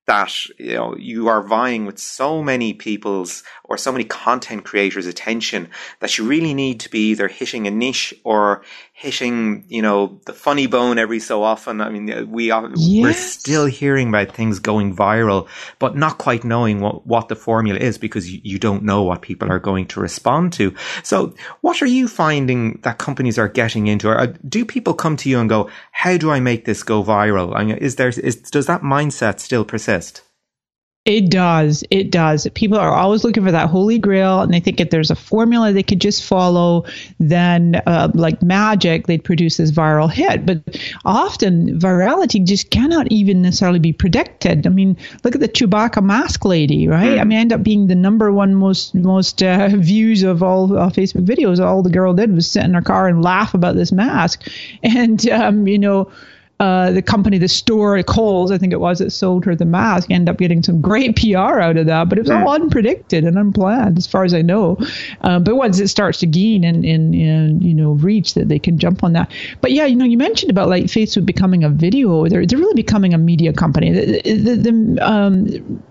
that 0.07 0.33
you 0.57 0.73
know 0.73 0.95
you 0.97 1.27
are 1.27 1.43
vying 1.43 1.85
with 1.85 1.99
so 1.99 2.41
many 2.41 2.73
people's 2.73 3.43
or 3.65 3.77
so 3.77 3.91
many 3.91 4.05
content 4.05 4.63
creators' 4.63 5.05
attention 5.05 5.69
that 5.99 6.17
you 6.17 6.25
really 6.25 6.53
need 6.53 6.79
to 6.79 6.89
be 6.89 7.09
either 7.11 7.27
hitting 7.27 7.67
a 7.67 7.71
niche 7.71 8.13
or 8.23 8.63
hitting 8.99 9.63
you 9.67 9.79
know 9.79 10.19
the 10.25 10.33
funny 10.33 10.65
bone 10.65 10.97
every 10.97 11.19
so 11.19 11.43
often. 11.43 11.81
I 11.81 11.89
mean, 11.91 12.31
we 12.31 12.49
are 12.49 12.67
yes. 12.73 13.03
we're 13.03 13.13
still 13.13 13.67
hearing 13.67 14.09
about 14.09 14.31
things 14.31 14.57
going 14.57 14.95
viral, 14.95 15.47
but 15.77 15.95
not 15.95 16.17
quite 16.17 16.43
knowing 16.43 16.81
what 16.81 17.05
what 17.05 17.29
the 17.29 17.35
formula 17.35 17.79
is 17.79 17.99
because 17.99 18.31
you, 18.31 18.41
you 18.43 18.57
don't 18.57 18.81
know 18.81 19.03
what 19.03 19.21
people 19.21 19.51
are 19.51 19.59
going 19.59 19.85
to 19.89 19.99
respond 19.99 20.51
to. 20.53 20.73
So, 21.03 21.35
what 21.61 21.79
are 21.83 21.85
you 21.85 22.07
finding 22.07 22.79
that 22.81 22.97
companies 22.97 23.37
are 23.37 23.47
getting 23.47 23.85
into? 23.85 24.09
Or 24.09 24.19
uh, 24.19 24.33
do 24.49 24.65
people 24.65 24.95
come 24.95 25.15
to 25.17 25.29
you 25.29 25.39
and 25.39 25.47
go, 25.47 25.69
"How 25.91 26.17
do 26.17 26.31
I 26.31 26.39
make 26.39 26.65
this 26.65 26.81
go 26.81 27.03
viral?" 27.03 27.55
I 27.55 27.65
mean, 27.65 27.77
is 27.77 27.97
there 27.97 28.09
is 28.09 28.37
does 28.37 28.65
that 28.65 28.81
mindset 28.81 29.39
still 29.39 29.63
persist? 29.63 30.23
It 31.07 31.29
does. 31.29 31.85
It 31.89 32.11
does. 32.11 32.49
People 32.53 32.77
are 32.77 32.91
always 32.91 33.23
looking 33.23 33.45
for 33.45 33.51
that 33.53 33.69
holy 33.69 33.97
grail, 33.97 34.41
and 34.41 34.53
they 34.53 34.59
think 34.59 34.81
if 34.81 34.89
there's 34.89 35.09
a 35.09 35.15
formula 35.15 35.71
they 35.71 35.81
could 35.81 36.01
just 36.01 36.21
follow, 36.21 36.83
then 37.17 37.81
uh, 37.87 38.11
like 38.13 38.43
magic, 38.43 39.07
they'd 39.07 39.23
produce 39.23 39.55
this 39.55 39.71
viral 39.71 40.11
hit. 40.11 40.45
But 40.45 40.77
often, 41.05 41.79
virality 41.79 42.43
just 42.43 42.71
cannot 42.71 43.09
even 43.09 43.41
necessarily 43.41 43.79
be 43.79 43.93
predicted. 43.93 44.67
I 44.67 44.69
mean, 44.69 44.97
look 45.23 45.33
at 45.33 45.39
the 45.39 45.47
Chewbacca 45.47 46.03
mask 46.03 46.43
lady, 46.43 46.89
right? 46.89 47.17
Mm. 47.17 47.21
I 47.21 47.23
mean, 47.23 47.37
end 47.39 47.53
up 47.53 47.63
being 47.63 47.87
the 47.87 47.95
number 47.95 48.29
one 48.33 48.53
most 48.53 48.93
most 48.93 49.41
uh, 49.41 49.69
views 49.77 50.23
of 50.23 50.43
all 50.43 50.77
uh, 50.77 50.89
Facebook 50.89 51.25
videos. 51.25 51.65
All 51.65 51.83
the 51.83 51.89
girl 51.89 52.13
did 52.13 52.35
was 52.35 52.51
sit 52.51 52.65
in 52.65 52.73
her 52.73 52.81
car 52.81 53.07
and 53.07 53.23
laugh 53.23 53.53
about 53.53 53.77
this 53.77 53.93
mask, 53.93 54.45
and 54.83 55.25
um, 55.29 55.69
you 55.69 55.79
know 55.79 56.11
uh, 56.59 56.91
the 56.91 57.03
company, 57.03 57.37
the 57.37 57.47
store, 57.47 58.01
Kohl's, 58.01 58.51
I 58.51 58.57
think 58.57 58.73
it 58.73 58.79
was, 58.79 58.97
that 58.97 59.11
sold 59.11 59.45
her 59.45 59.55
the 59.55 59.65
mask, 59.65 60.09
ended 60.09 60.29
up 60.29 60.39
getting 60.39 60.63
some 60.63 60.81
great 60.81 61.15
PR 61.15 61.59
out 61.59 61.77
of 61.77 61.85
that. 61.85 62.09
But 62.09 62.17
it 62.17 62.21
was 62.21 62.31
all 62.31 62.57
hmm. 62.57 62.63
unpredicted 62.63 63.27
and 63.27 63.37
unplanned, 63.37 63.97
as 63.97 64.07
far 64.07 64.23
as 64.23 64.33
I 64.33 64.41
know. 64.41 64.77
Um, 65.21 65.43
but 65.43 65.55
once 65.55 65.79
it 65.79 65.87
starts 65.89 66.17
to 66.19 66.25
gain 66.25 66.63
and 66.63 66.83
in, 66.83 67.13
in, 67.13 67.61
you 67.61 67.75
know 67.75 67.91
reach, 67.91 68.33
that 68.33 68.49
they 68.49 68.57
can 68.57 68.79
jump 68.79 69.03
on 69.03 69.13
that. 69.13 69.31
But 69.61 69.71
yeah, 69.71 69.85
you 69.85 69.95
know, 69.95 70.05
you 70.05 70.17
mentioned 70.17 70.49
about 70.49 70.67
like 70.67 70.85
Facebook 70.85 71.25
becoming 71.25 71.63
a 71.63 71.69
video. 71.69 72.27
They're 72.27 72.45
they're 72.45 72.57
really 72.57 72.73
becoming 72.73 73.13
a 73.13 73.19
media 73.19 73.53
company. 73.53 73.91
The, 73.91 74.21
the, 74.21 74.55
the 74.55 75.07
um, 75.07 75.83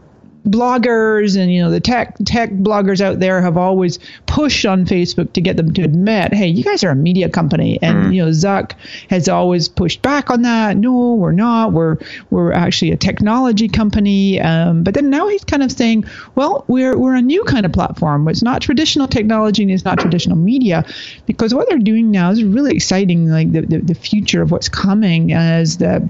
bloggers 0.47 1.37
and 1.41 1.53
you 1.53 1.63
know 1.63 1.71
the 1.71 1.81
tech 1.81 2.17
tech 2.25 2.51
bloggers 2.51 3.01
out 3.01 3.19
there 3.21 3.43
have 3.43 3.57
always 3.57 3.99
pushed 4.27 4.65
on 4.65 4.85
Facebook 4.85 5.33
to 5.33 5.41
get 5.41 5.57
them 5.57 5.73
to 5.75 5.83
admit, 5.83 6.33
hey, 6.33 6.47
you 6.47 6.63
guys 6.63 6.85
are 6.85 6.91
a 6.91 6.95
media 6.95 7.29
company, 7.29 7.79
and 7.83 8.07
mm. 8.07 8.15
you 8.15 8.25
know 8.25 8.31
Zuck 8.31 8.73
has 9.11 9.29
always 9.29 9.69
pushed 9.69 10.03
back 10.03 10.31
on 10.31 10.43
that. 10.43 10.77
No, 10.77 11.15
we're 11.15 11.33
not. 11.33 11.73
We're 11.73 11.99
we're 12.31 12.53
actually 12.53 12.93
a 12.93 12.97
technology 12.97 13.69
company. 13.69 14.41
Um, 14.41 14.83
but 14.83 14.95
then 14.95 15.11
now 15.11 15.29
he's 15.29 15.45
kind 15.45 15.63
of 15.63 15.73
saying, 15.73 16.05
well, 16.35 16.65
we're 16.69 16.97
we're 16.97 17.17
a 17.17 17.23
new 17.23 17.45
kind 17.45 17.67
of 17.67 17.73
platform. 17.73 18.29
It's 18.29 18.43
not 18.43 18.63
traditional 18.63 19.09
technology 19.09 19.63
and 19.63 19.73
it's 19.73 19.85
not 19.85 19.99
traditional 19.99 20.37
media, 20.37 20.85
because 21.27 21.55
what 21.55 21.69
they're 21.69 21.79
doing 21.79 22.11
now 22.11 22.31
is 22.31 22.45
really 22.45 22.75
exciting. 22.75 23.29
Like 23.29 23.53
the 23.53 23.63
the, 23.63 23.79
the 23.79 23.95
future 23.95 24.43
of 24.43 24.51
what's 24.51 24.69
coming 24.69 25.33
as 25.33 25.79
the 25.79 26.09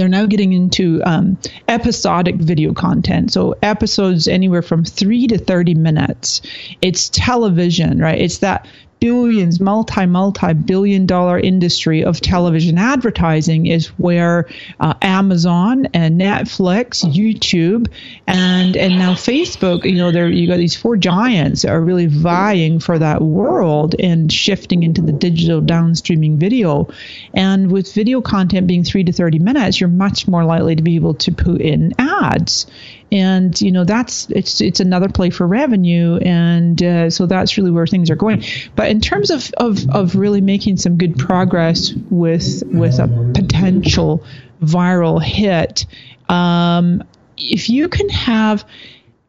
they're 0.00 0.08
now 0.08 0.26
getting 0.26 0.52
into 0.52 1.02
um, 1.04 1.38
episodic 1.68 2.36
video 2.36 2.72
content. 2.72 3.32
So 3.32 3.54
episodes 3.62 4.26
anywhere 4.26 4.62
from 4.62 4.84
three 4.84 5.26
to 5.26 5.38
30 5.38 5.74
minutes. 5.74 6.42
It's 6.80 7.10
television, 7.10 7.98
right? 7.98 8.18
It's 8.18 8.38
that 8.38 8.66
billions, 9.02 9.58
multi, 9.58 10.06
multi 10.06 10.52
billion 10.52 11.06
dollar 11.06 11.36
industry 11.36 12.04
of 12.04 12.20
television 12.20 12.78
advertising 12.78 13.66
is 13.66 13.88
where 13.98 14.48
uh, 14.78 14.94
Amazon 15.02 15.86
and 15.92 16.20
Netflix, 16.20 17.04
YouTube, 17.04 17.88
and 18.28 18.76
and 18.76 19.00
now 19.00 19.14
Facebook, 19.14 19.84
you 19.84 19.96
know, 19.96 20.12
there 20.12 20.28
you 20.28 20.46
got 20.46 20.58
these 20.58 20.76
four 20.76 20.96
giants 20.96 21.64
are 21.64 21.80
really 21.80 22.06
vying 22.06 22.78
for 22.78 22.96
that 22.96 23.20
world 23.20 23.96
and 23.98 24.32
shifting 24.32 24.84
into 24.84 25.02
the 25.02 25.10
digital 25.10 25.60
downstreaming 25.60 26.36
video. 26.36 26.86
And 27.34 27.72
with 27.72 27.92
video 27.92 28.20
content 28.20 28.68
being 28.68 28.84
three 28.84 29.02
to 29.02 29.12
30 29.12 29.40
minutes, 29.40 29.80
you're 29.80 29.88
much 29.88 30.28
more 30.28 30.44
likely 30.44 30.76
to 30.76 30.82
be 30.82 30.94
able 30.94 31.14
to 31.14 31.32
put 31.32 31.60
in 31.60 31.92
ads 31.98 32.66
and 33.12 33.60
you 33.60 33.70
know 33.70 33.84
that's 33.84 34.28
it's 34.30 34.60
it's 34.60 34.80
another 34.80 35.08
play 35.08 35.30
for 35.30 35.46
revenue. 35.46 36.16
And 36.16 36.82
uh, 36.82 37.10
so 37.10 37.26
that's 37.26 37.56
really 37.56 37.70
where 37.70 37.86
things 37.86 38.10
are 38.10 38.16
going. 38.16 38.42
But 38.74 38.90
in 38.90 39.00
terms 39.00 39.30
of, 39.30 39.52
of 39.58 39.88
of 39.90 40.16
really 40.16 40.40
making 40.40 40.78
some 40.78 40.96
good 40.96 41.18
progress 41.18 41.92
with 42.10 42.62
with 42.66 42.98
a 42.98 43.08
potential 43.34 44.24
viral 44.62 45.22
hit 45.22 45.86
um, 46.28 47.04
if 47.36 47.68
you 47.68 47.88
can 47.88 48.08
have 48.08 48.64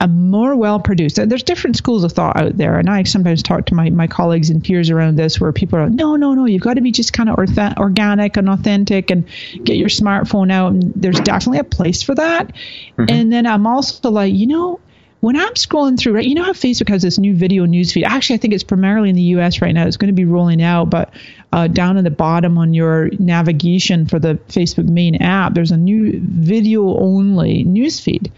a 0.03 0.07
more 0.09 0.53
well 0.53 0.81
produced. 0.81 1.15
There's 1.15 1.43
different 1.43 1.77
schools 1.77 2.03
of 2.03 2.11
thought 2.11 2.35
out 2.35 2.57
there, 2.57 2.77
and 2.77 2.89
I 2.89 3.03
sometimes 3.03 3.41
talk 3.41 3.67
to 3.67 3.73
my, 3.73 3.89
my 3.89 4.05
colleagues 4.05 4.49
and 4.49 4.61
peers 4.61 4.89
around 4.89 5.15
this 5.15 5.39
where 5.39 5.53
people 5.53 5.79
are, 5.79 5.89
no, 5.89 6.17
no, 6.17 6.33
no, 6.33 6.45
you've 6.45 6.61
got 6.61 6.73
to 6.73 6.81
be 6.81 6.91
just 6.91 7.13
kind 7.13 7.29
of 7.29 7.37
orth- 7.37 7.77
organic 7.77 8.35
and 8.35 8.49
authentic 8.49 9.11
and 9.11 9.25
get 9.63 9.77
your 9.77 9.87
smartphone 9.87 10.51
out. 10.51 10.73
And 10.73 10.91
there's 10.93 11.21
definitely 11.21 11.59
a 11.59 11.63
place 11.63 12.03
for 12.03 12.15
that. 12.15 12.47
Mm-hmm. 12.47 13.05
And 13.07 13.31
then 13.31 13.47
I'm 13.47 13.65
also 13.65 14.11
like, 14.11 14.33
you 14.33 14.45
know, 14.45 14.81
when 15.21 15.37
I'm 15.37 15.53
scrolling 15.53 15.97
through, 15.97 16.15
right, 16.15 16.25
you 16.25 16.35
know 16.35 16.43
how 16.43 16.51
Facebook 16.51 16.89
has 16.89 17.01
this 17.01 17.17
new 17.17 17.33
video 17.33 17.65
newsfeed. 17.65 18.03
Actually, 18.03 18.35
I 18.35 18.39
think 18.39 18.53
it's 18.53 18.65
primarily 18.65 19.09
in 19.09 19.15
the 19.15 19.21
U.S. 19.21 19.61
right 19.61 19.73
now. 19.73 19.87
It's 19.87 19.95
going 19.95 20.09
to 20.09 20.13
be 20.13 20.25
rolling 20.25 20.61
out, 20.61 20.89
but 20.89 21.13
uh, 21.53 21.67
down 21.69 21.95
at 21.95 22.03
the 22.03 22.11
bottom 22.11 22.57
on 22.57 22.73
your 22.73 23.09
navigation 23.19 24.05
for 24.05 24.19
the 24.19 24.35
Facebook 24.49 24.89
main 24.89 25.15
app, 25.21 25.53
there's 25.53 25.71
a 25.71 25.77
new 25.77 26.19
video 26.21 26.97
only 26.97 27.63
newsfeed. 27.63 28.33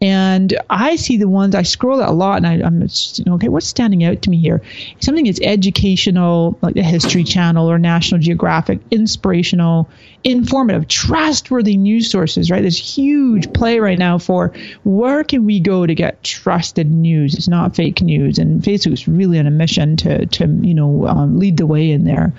And 0.00 0.58
I 0.68 0.96
see 0.96 1.16
the 1.16 1.28
ones 1.28 1.54
I 1.54 1.62
scroll 1.62 2.00
a 2.02 2.10
lot, 2.12 2.36
and 2.36 2.46
I, 2.46 2.66
am 2.66 2.82
just, 2.82 3.26
okay, 3.26 3.48
what's 3.48 3.66
standing 3.66 4.04
out 4.04 4.22
to 4.22 4.30
me 4.30 4.38
here? 4.38 4.60
Something 5.00 5.24
that's 5.24 5.40
educational, 5.40 6.58
like 6.60 6.74
the 6.74 6.82
History 6.82 7.24
Channel 7.24 7.70
or 7.70 7.78
National 7.78 8.20
Geographic, 8.20 8.80
inspirational, 8.90 9.88
informative, 10.22 10.88
trustworthy 10.88 11.76
news 11.76 12.10
sources. 12.10 12.50
Right? 12.50 12.60
There's 12.60 12.78
huge 12.78 13.52
play 13.52 13.78
right 13.78 13.98
now 13.98 14.18
for 14.18 14.52
where 14.82 15.24
can 15.24 15.46
we 15.46 15.60
go 15.60 15.86
to 15.86 15.94
get 15.94 16.22
trusted 16.22 16.90
news? 16.90 17.34
It's 17.34 17.48
not 17.48 17.76
fake 17.76 18.02
news, 18.02 18.38
and 18.38 18.62
Facebook's 18.62 19.08
really 19.08 19.38
on 19.38 19.46
a 19.46 19.50
mission 19.50 19.96
to 19.98 20.26
to 20.26 20.46
you 20.46 20.74
know 20.74 21.06
um, 21.06 21.38
lead 21.38 21.56
the 21.56 21.66
way 21.66 21.90
in 21.90 22.04
there 22.04 22.32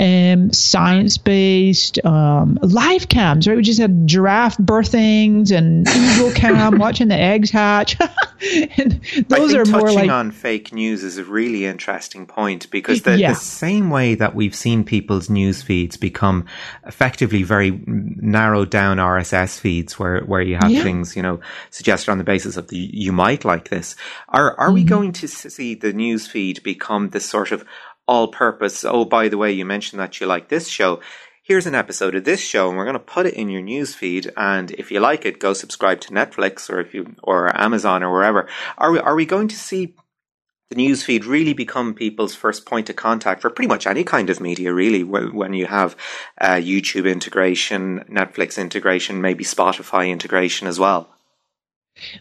um, 0.00 0.50
science 0.50 1.18
based, 1.18 2.02
um, 2.06 2.58
live 2.62 3.08
cams, 3.08 3.46
right? 3.46 3.56
We 3.56 3.62
just 3.62 3.78
had 3.78 4.06
giraffe 4.06 4.56
birthings 4.56 5.50
and 5.50 5.86
eagle 5.94 6.32
cam 6.32 6.78
watching 6.78 7.08
the 7.08 7.16
eggs 7.16 7.50
hatch. 7.50 7.98
and 8.78 9.00
those 9.28 9.54
are 9.54 9.66
more 9.66 9.92
like. 9.92 10.08
on 10.08 10.30
fake 10.30 10.72
news 10.72 11.04
is 11.04 11.18
a 11.18 11.24
really 11.24 11.66
interesting 11.66 12.24
point 12.24 12.70
because 12.70 13.02
the, 13.02 13.18
yeah. 13.18 13.32
the 13.32 13.38
same 13.38 13.90
way 13.90 14.14
that 14.14 14.34
we've 14.34 14.54
seen 14.54 14.84
people's 14.84 15.28
news 15.28 15.62
feeds 15.62 15.98
become 15.98 16.46
effectively 16.86 17.42
very 17.42 17.82
narrowed 17.86 18.70
down 18.70 18.96
RSS 18.96 19.60
feeds 19.60 19.98
where, 19.98 20.22
where 20.22 20.40
you 20.40 20.56
have 20.56 20.70
yeah. 20.70 20.82
things, 20.82 21.14
you 21.14 21.22
know, 21.22 21.40
suggested 21.68 22.10
on 22.10 22.16
the 22.16 22.24
basis 22.24 22.56
of 22.56 22.68
the, 22.68 22.78
you 22.78 23.12
might 23.12 23.44
like 23.44 23.68
this. 23.68 23.96
Are, 24.30 24.58
are 24.58 24.68
mm-hmm. 24.68 24.74
we 24.74 24.84
going 24.84 25.12
to 25.12 25.28
see 25.28 25.74
the 25.74 25.92
news 25.92 26.26
feed 26.26 26.62
become 26.62 27.10
this 27.10 27.28
sort 27.28 27.52
of 27.52 27.66
all 28.10 28.26
purpose. 28.26 28.84
Oh, 28.84 29.04
by 29.04 29.28
the 29.28 29.38
way, 29.38 29.52
you 29.52 29.64
mentioned 29.64 30.00
that 30.00 30.20
you 30.20 30.26
like 30.26 30.48
this 30.48 30.66
show. 30.66 31.00
Here's 31.44 31.66
an 31.66 31.76
episode 31.76 32.16
of 32.16 32.24
this 32.24 32.40
show, 32.40 32.68
and 32.68 32.76
we're 32.76 32.84
going 32.84 32.94
to 32.94 32.98
put 33.14 33.26
it 33.26 33.34
in 33.34 33.48
your 33.48 33.62
news 33.62 33.94
feed. 33.94 34.32
And 34.36 34.72
if 34.72 34.90
you 34.90 34.98
like 34.98 35.24
it, 35.24 35.38
go 35.38 35.52
subscribe 35.52 36.00
to 36.00 36.12
Netflix 36.12 36.68
or 36.68 36.80
if 36.80 36.92
you 36.92 37.14
or 37.22 37.56
Amazon 37.56 38.02
or 38.02 38.12
wherever. 38.12 38.48
Are 38.76 38.90
we 38.90 38.98
are 38.98 39.14
we 39.14 39.26
going 39.26 39.46
to 39.46 39.56
see 39.56 39.94
the 40.70 40.76
news 40.76 41.04
feed 41.04 41.24
really 41.24 41.52
become 41.52 41.94
people's 41.94 42.34
first 42.34 42.66
point 42.66 42.90
of 42.90 42.96
contact 42.96 43.42
for 43.42 43.50
pretty 43.50 43.68
much 43.68 43.86
any 43.86 44.02
kind 44.02 44.28
of 44.28 44.40
media, 44.40 44.72
really, 44.74 45.04
when 45.04 45.52
you 45.52 45.66
have 45.66 45.96
uh, 46.40 46.54
YouTube 46.54 47.10
integration, 47.10 48.04
Netflix 48.10 48.58
integration, 48.58 49.20
maybe 49.20 49.44
Spotify 49.44 50.08
integration 50.08 50.66
as 50.66 50.80
well. 50.80 51.08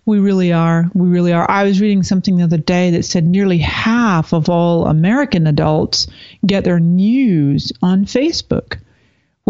We 0.05 0.19
really 0.19 0.51
are. 0.53 0.89
We 0.93 1.07
really 1.07 1.33
are. 1.33 1.49
I 1.49 1.63
was 1.63 1.81
reading 1.81 2.03
something 2.03 2.37
the 2.37 2.43
other 2.43 2.57
day 2.57 2.91
that 2.91 3.03
said 3.03 3.25
nearly 3.25 3.59
half 3.59 4.33
of 4.33 4.49
all 4.49 4.87
American 4.87 5.47
adults 5.47 6.07
get 6.45 6.63
their 6.63 6.79
news 6.79 7.71
on 7.81 8.05
Facebook 8.05 8.79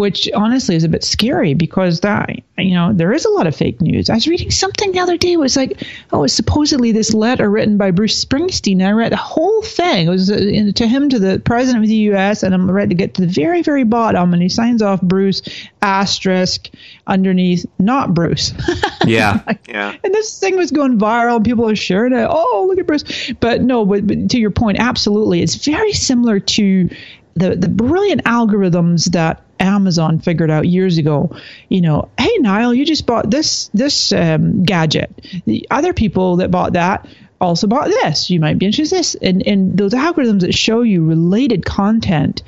which 0.00 0.30
honestly 0.34 0.74
is 0.74 0.82
a 0.82 0.88
bit 0.88 1.04
scary 1.04 1.52
because 1.52 2.00
that 2.00 2.30
you 2.56 2.72
know 2.72 2.90
there 2.90 3.12
is 3.12 3.26
a 3.26 3.28
lot 3.28 3.46
of 3.46 3.54
fake 3.54 3.82
news. 3.82 4.08
I 4.08 4.14
was 4.14 4.26
reading 4.26 4.50
something 4.50 4.92
the 4.92 4.98
other 4.98 5.18
day. 5.18 5.32
It 5.32 5.38
was 5.38 5.58
like 5.58 5.82
oh, 6.10 6.24
it's 6.24 6.32
supposedly 6.32 6.90
this 6.90 7.12
letter 7.12 7.50
written 7.50 7.76
by 7.76 7.90
Bruce 7.90 8.24
Springsteen. 8.24 8.82
I 8.82 8.92
read 8.92 9.12
the 9.12 9.16
whole 9.16 9.60
thing. 9.60 10.06
It 10.06 10.10
was 10.10 10.30
uh, 10.30 10.72
to 10.74 10.88
him 10.88 11.10
to 11.10 11.18
the 11.18 11.38
president 11.44 11.84
of 11.84 11.88
the 11.90 11.96
U.S. 11.96 12.42
and 12.42 12.54
I'm 12.54 12.70
ready 12.70 12.88
to 12.88 12.94
get 12.94 13.12
to 13.16 13.20
the 13.20 13.26
very 13.26 13.60
very 13.60 13.84
bottom, 13.84 14.32
and 14.32 14.42
he 14.42 14.48
signs 14.48 14.80
off 14.80 15.02
Bruce 15.02 15.42
asterisk 15.82 16.70
underneath 17.06 17.66
not 17.78 18.14
Bruce. 18.14 18.54
yeah, 19.04 19.42
yeah. 19.68 19.94
And 20.02 20.14
this 20.14 20.40
thing 20.40 20.56
was 20.56 20.70
going 20.70 20.98
viral. 20.98 21.44
People 21.44 21.68
are 21.68 21.76
sharing 21.76 22.14
it. 22.14 22.26
Oh, 22.26 22.64
look 22.66 22.78
at 22.78 22.86
Bruce. 22.86 23.32
But 23.38 23.60
no, 23.60 23.84
but, 23.84 24.06
but 24.06 24.30
to 24.30 24.38
your 24.38 24.50
point, 24.50 24.78
absolutely, 24.80 25.42
it's 25.42 25.56
very 25.56 25.92
similar 25.92 26.40
to 26.40 26.88
the 27.34 27.56
the 27.56 27.68
brilliant 27.68 28.24
algorithms 28.24 29.12
that 29.12 29.42
Amazon 29.58 30.18
figured 30.18 30.50
out 30.50 30.66
years 30.66 30.98
ago. 30.98 31.36
You 31.68 31.82
know, 31.82 32.08
hey 32.18 32.36
Niall, 32.38 32.74
you 32.74 32.84
just 32.84 33.06
bought 33.06 33.30
this 33.30 33.68
this 33.74 34.12
um, 34.12 34.64
gadget. 34.64 35.10
The 35.46 35.66
other 35.70 35.92
people 35.92 36.36
that 36.36 36.50
bought 36.50 36.74
that 36.74 37.06
also 37.40 37.66
bought 37.66 37.88
this. 37.88 38.30
You 38.30 38.40
might 38.40 38.58
be 38.58 38.66
interested 38.66 38.96
in 38.96 38.98
this. 38.98 39.14
And 39.14 39.46
and 39.46 39.78
those 39.78 39.94
algorithms 39.94 40.40
that 40.40 40.54
show 40.54 40.82
you 40.82 41.04
related 41.04 41.64
content 41.64 42.42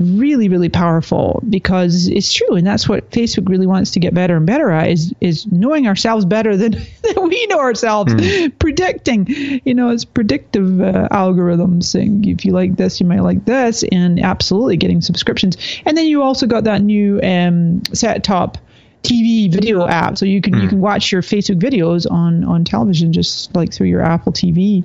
really 0.00 0.48
really 0.48 0.68
powerful 0.68 1.42
because 1.48 2.08
it's 2.08 2.32
true. 2.32 2.56
And 2.56 2.66
that's 2.66 2.88
what 2.88 3.10
facebook 3.10 3.48
really 3.48 3.66
wants 3.66 3.92
to 3.92 4.00
get 4.00 4.14
better 4.14 4.36
and 4.36 4.46
better 4.46 4.70
at 4.70 4.88
is 4.88 5.14
is 5.20 5.46
knowing 5.46 5.86
ourselves 5.86 6.24
better 6.24 6.56
than, 6.56 6.72
than 7.02 7.28
we 7.28 7.46
know 7.46 7.60
ourselves. 7.60 8.14
Mm. 8.14 8.58
predicting 8.58 9.26
you 9.64 9.74
know 9.74 9.90
it's 9.90 10.04
predictive 10.04 10.80
uh, 10.80 11.08
algorithms. 11.10 11.84
Saying 11.84 12.24
if 12.26 12.44
you 12.44 12.52
like 12.52 12.76
this 12.76 13.00
you 13.00 13.06
might 13.06 13.20
like 13.20 13.44
this 13.44 13.84
and 13.92 14.20
absolutely 14.20 14.76
getting 14.76 15.00
subscriptions. 15.00 15.56
And 15.84 15.96
then 15.96 16.06
you 16.06 16.22
also 16.22 16.46
got 16.46 16.64
that 16.64 16.82
new 16.82 17.20
um, 17.22 17.82
set 17.92 18.24
top 18.24 18.58
TV 19.02 19.50
video 19.50 19.86
app. 19.86 20.18
So 20.18 20.26
you 20.26 20.40
can 20.40 20.54
mm. 20.54 20.62
you 20.62 20.68
can 20.68 20.80
watch 20.80 21.12
your 21.12 21.22
Facebook 21.22 21.60
videos 21.60 22.10
on 22.10 22.44
on 22.44 22.64
television 22.64 23.12
just 23.12 23.54
like 23.54 23.72
through 23.72 23.88
your 23.88 24.02
Apple 24.02 24.32
TV 24.32 24.84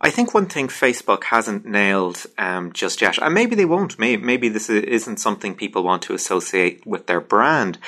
I 0.00 0.10
think 0.10 0.32
one 0.32 0.46
thing 0.46 0.68
Facebook 0.68 1.24
hasn't 1.24 1.66
nailed 1.66 2.24
um, 2.38 2.72
just 2.72 3.02
yet, 3.02 3.18
and 3.18 3.34
maybe 3.34 3.56
they 3.56 3.64
won't. 3.64 3.98
Maybe, 3.98 4.22
maybe 4.22 4.48
this 4.48 4.70
isn't 4.70 5.18
something 5.18 5.56
people 5.56 5.82
want 5.82 6.02
to 6.02 6.14
associate 6.14 6.86
with 6.86 7.06
their 7.06 7.20
brand. 7.20 7.78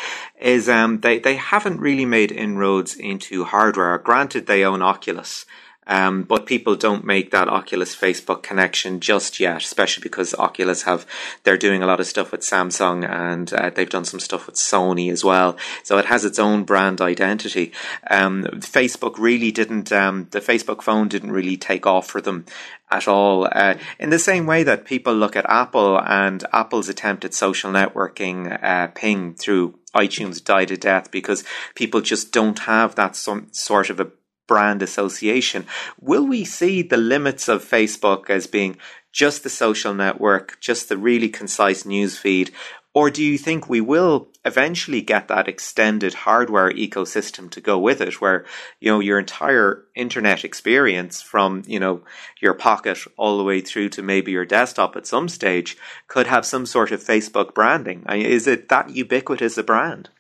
Is 0.41 0.69
um, 0.69 1.01
they 1.01 1.21
they 1.21 1.37
haven't 1.37 1.79
really 1.79 2.05
made 2.05 2.33
inroads 2.33 2.97
into 2.97 3.45
hardware. 3.45 3.97
Granted, 3.99 4.47
they 4.47 4.65
own 4.65 4.83
Oculus, 4.83 5.47
um, 5.91 6.23
but 6.23 6.47
people 6.47 6.77
don't 6.77 7.05
make 7.05 7.33
that 7.33 7.49
Oculus 7.49 7.97
Facebook 7.97 8.45
connection 8.45 9.01
just 9.01 9.41
yet, 9.41 9.65
especially 9.65 10.03
because 10.03 10.33
Oculus 10.35 10.85
have 10.85 11.05
they're 11.43 11.57
doing 11.57 11.83
a 11.83 11.87
lot 11.87 11.99
of 11.99 12.07
stuff 12.07 12.31
with 12.31 12.43
Samsung 12.43 13.05
and 13.05 13.53
uh, 13.53 13.71
they've 13.71 13.91
done 13.91 14.05
some 14.05 14.21
stuff 14.21 14.47
with 14.47 14.55
Sony 14.55 15.11
as 15.11 15.25
well. 15.25 15.57
So 15.83 15.99
it 15.99 16.05
has 16.05 16.25
its 16.25 16.39
own 16.39 16.63
brand 16.63 17.01
identity. 17.01 17.73
Um, 18.09 18.45
Facebook 18.61 19.19
really 19.19 19.51
didn't. 19.51 19.91
Um, 19.91 20.29
the 20.31 20.41
Facebook 20.41 20.81
phone 20.81 21.09
didn't 21.09 21.33
really 21.33 21.57
take 21.57 21.87
off 21.87 22.07
for 22.07 22.21
them 22.21 22.47
at 22.89 23.09
all. 23.09 23.49
Uh, 23.51 23.75
in 23.99 24.11
the 24.11 24.19
same 24.19 24.47
way 24.47 24.63
that 24.63 24.85
people 24.85 25.15
look 25.15 25.35
at 25.35 25.51
Apple 25.51 26.01
and 26.01 26.45
Apple's 26.53 26.89
attempt 26.89 27.25
at 27.25 27.35
social 27.35 27.73
networking 27.73 28.63
uh, 28.63 28.89
ping 28.89 29.35
through 29.35 29.75
iTunes 29.95 30.43
died 30.43 30.71
a 30.71 30.77
death 30.77 31.11
because 31.11 31.43
people 31.75 32.01
just 32.01 32.33
don't 32.33 32.61
have 32.61 32.95
that 32.95 33.17
some 33.17 33.49
sort 33.51 33.91
of 33.91 33.99
a 33.99 34.11
brand 34.51 34.83
association. 34.83 35.65
Will 36.01 36.27
we 36.27 36.45
see 36.45 36.83
the 36.83 36.97
limits 36.97 37.47
of 37.47 37.65
Facebook 37.65 38.29
as 38.29 38.49
being 38.49 38.77
just 39.13 39.45
the 39.45 39.49
social 39.65 39.95
network, 39.95 40.59
just 40.59 40.89
the 40.89 40.99
really 40.99 41.29
concise 41.29 41.87
news 41.87 42.19
feed? 42.19 42.51
Or 42.93 43.09
do 43.09 43.23
you 43.23 43.39
think 43.39 43.69
we 43.69 43.81
will 43.81 44.27
eventually 44.45 45.03
get 45.03 45.29
that 45.29 45.47
extended 45.47 46.15
hardware 46.15 46.73
ecosystem 46.73 47.49
to 47.53 47.61
go 47.61 47.79
with 47.79 48.01
it 48.01 48.21
where, 48.21 48.45
you 48.81 48.91
know, 48.91 48.99
your 48.99 49.21
entire 49.21 49.85
internet 49.95 50.45
experience 50.45 51.23
from, 51.23 51.63
you 51.69 51.79
know, 51.79 52.03
your 52.43 52.55
pocket 52.55 52.99
all 53.17 53.39
the 53.39 53.45
way 53.45 53.61
through 53.61 53.91
to 53.91 54.03
maybe 54.03 54.33
your 54.33 54.45
desktop 54.45 54.97
at 54.97 55.07
some 55.07 55.29
stage 55.29 55.77
could 56.09 56.27
have 56.27 56.45
some 56.45 56.67
sort 56.67 56.91
of 56.91 57.01
Facebook 57.01 57.55
branding? 57.55 58.05
Is 58.11 58.49
it 58.49 58.69
that 58.71 58.91
ubiquitous 58.91 59.57
a 59.57 59.63
brand? 59.63 60.11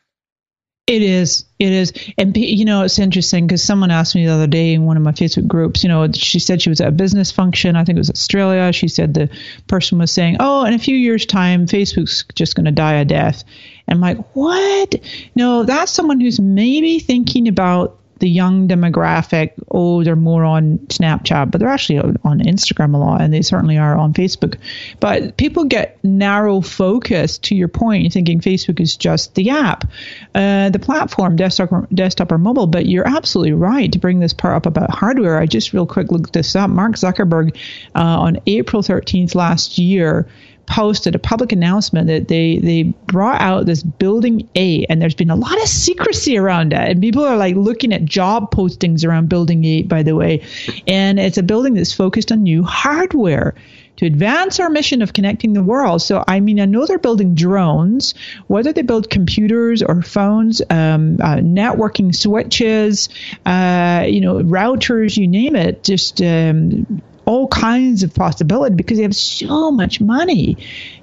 It 0.90 1.02
is. 1.02 1.44
It 1.60 1.70
is. 1.70 1.92
And, 2.18 2.36
you 2.36 2.64
know, 2.64 2.82
it's 2.82 2.98
interesting 2.98 3.46
because 3.46 3.62
someone 3.62 3.92
asked 3.92 4.16
me 4.16 4.26
the 4.26 4.32
other 4.32 4.48
day 4.48 4.74
in 4.74 4.86
one 4.86 4.96
of 4.96 5.04
my 5.04 5.12
Facebook 5.12 5.46
groups, 5.46 5.84
you 5.84 5.88
know, 5.88 6.10
she 6.10 6.40
said 6.40 6.60
she 6.60 6.68
was 6.68 6.80
at 6.80 6.88
a 6.88 6.90
business 6.90 7.30
function. 7.30 7.76
I 7.76 7.84
think 7.84 7.94
it 7.94 8.00
was 8.00 8.10
Australia. 8.10 8.72
She 8.72 8.88
said 8.88 9.14
the 9.14 9.30
person 9.68 9.98
was 9.98 10.10
saying, 10.10 10.38
oh, 10.40 10.64
in 10.64 10.74
a 10.74 10.80
few 10.80 10.96
years' 10.96 11.26
time, 11.26 11.68
Facebook's 11.68 12.24
just 12.34 12.56
going 12.56 12.64
to 12.64 12.72
die 12.72 12.94
a 12.94 13.04
death. 13.04 13.44
And 13.86 13.94
I'm 13.94 14.00
like, 14.00 14.34
what? 14.34 14.96
No, 15.36 15.62
that's 15.62 15.92
someone 15.92 16.20
who's 16.20 16.40
maybe 16.40 16.98
thinking 16.98 17.46
about 17.46 17.99
the 18.20 18.28
young 18.28 18.68
demographic, 18.68 19.52
oh, 19.70 20.04
they're 20.04 20.14
more 20.14 20.44
on 20.44 20.78
Snapchat, 20.88 21.50
but 21.50 21.58
they're 21.58 21.68
actually 21.68 21.98
on 21.98 22.40
Instagram 22.40 22.94
a 22.94 22.98
lot, 22.98 23.20
and 23.20 23.32
they 23.32 23.42
certainly 23.42 23.78
are 23.78 23.96
on 23.96 24.12
Facebook. 24.12 24.58
But 25.00 25.36
people 25.36 25.64
get 25.64 26.02
narrow 26.04 26.60
focused. 26.60 27.44
To 27.44 27.54
your 27.54 27.68
point, 27.68 28.12
thinking 28.12 28.40
Facebook 28.40 28.80
is 28.80 28.96
just 28.96 29.34
the 29.34 29.50
app, 29.50 29.90
uh, 30.34 30.70
the 30.70 30.78
platform, 30.78 31.36
desktop, 31.36 31.72
or, 31.72 31.88
desktop 31.92 32.30
or 32.30 32.38
mobile. 32.38 32.66
But 32.66 32.86
you're 32.86 33.08
absolutely 33.08 33.54
right 33.54 33.90
to 33.92 33.98
bring 33.98 34.20
this 34.20 34.34
part 34.34 34.56
up 34.56 34.66
about 34.66 34.90
hardware. 34.90 35.38
I 35.38 35.46
just 35.46 35.72
real 35.72 35.86
quick 35.86 36.10
looked 36.12 36.34
this 36.34 36.54
up. 36.54 36.70
Mark 36.70 36.92
Zuckerberg 36.92 37.56
uh, 37.94 37.98
on 37.98 38.38
April 38.46 38.82
13th 38.82 39.34
last 39.34 39.78
year 39.78 40.28
posted 40.70 41.16
a 41.16 41.18
public 41.18 41.50
announcement 41.50 42.06
that 42.06 42.28
they 42.28 42.58
they 42.58 42.84
brought 42.84 43.40
out 43.40 43.66
this 43.66 43.82
building 43.82 44.48
A, 44.54 44.84
and 44.86 45.02
there's 45.02 45.16
been 45.16 45.30
a 45.30 45.36
lot 45.36 45.60
of 45.60 45.68
secrecy 45.68 46.38
around 46.38 46.72
it 46.72 46.90
and 46.90 47.00
people 47.00 47.24
are 47.24 47.36
like 47.36 47.56
looking 47.56 47.92
at 47.92 48.04
job 48.04 48.52
postings 48.52 49.04
around 49.04 49.28
building 49.28 49.64
A, 49.64 49.82
by 49.82 50.02
the 50.02 50.14
way. 50.14 50.44
And 50.86 51.18
it's 51.18 51.38
a 51.38 51.42
building 51.42 51.74
that's 51.74 51.92
focused 51.92 52.30
on 52.30 52.44
new 52.44 52.62
hardware 52.62 53.54
to 53.96 54.06
advance 54.06 54.60
our 54.60 54.70
mission 54.70 55.02
of 55.02 55.12
connecting 55.12 55.52
the 55.52 55.62
world. 55.62 56.00
So, 56.00 56.24
I 56.26 56.40
mean, 56.40 56.58
I 56.58 56.64
know 56.64 56.86
they're 56.86 56.98
building 56.98 57.34
drones, 57.34 58.14
whether 58.46 58.72
they 58.72 58.82
build 58.82 59.10
computers 59.10 59.82
or 59.82 60.00
phones, 60.02 60.62
um, 60.70 61.18
uh, 61.20 61.36
networking 61.36 62.14
switches, 62.14 63.10
uh, 63.44 64.06
you 64.08 64.22
know, 64.22 64.36
routers, 64.36 65.16
you 65.16 65.28
name 65.28 65.54
it, 65.54 65.84
just 65.84 66.22
um, 66.22 67.02
all 67.30 67.46
kinds 67.46 68.02
of 68.02 68.12
possibility 68.12 68.74
because 68.74 68.96
they 68.96 69.04
have 69.04 69.14
so 69.14 69.70
much 69.70 70.00
money. 70.00 70.56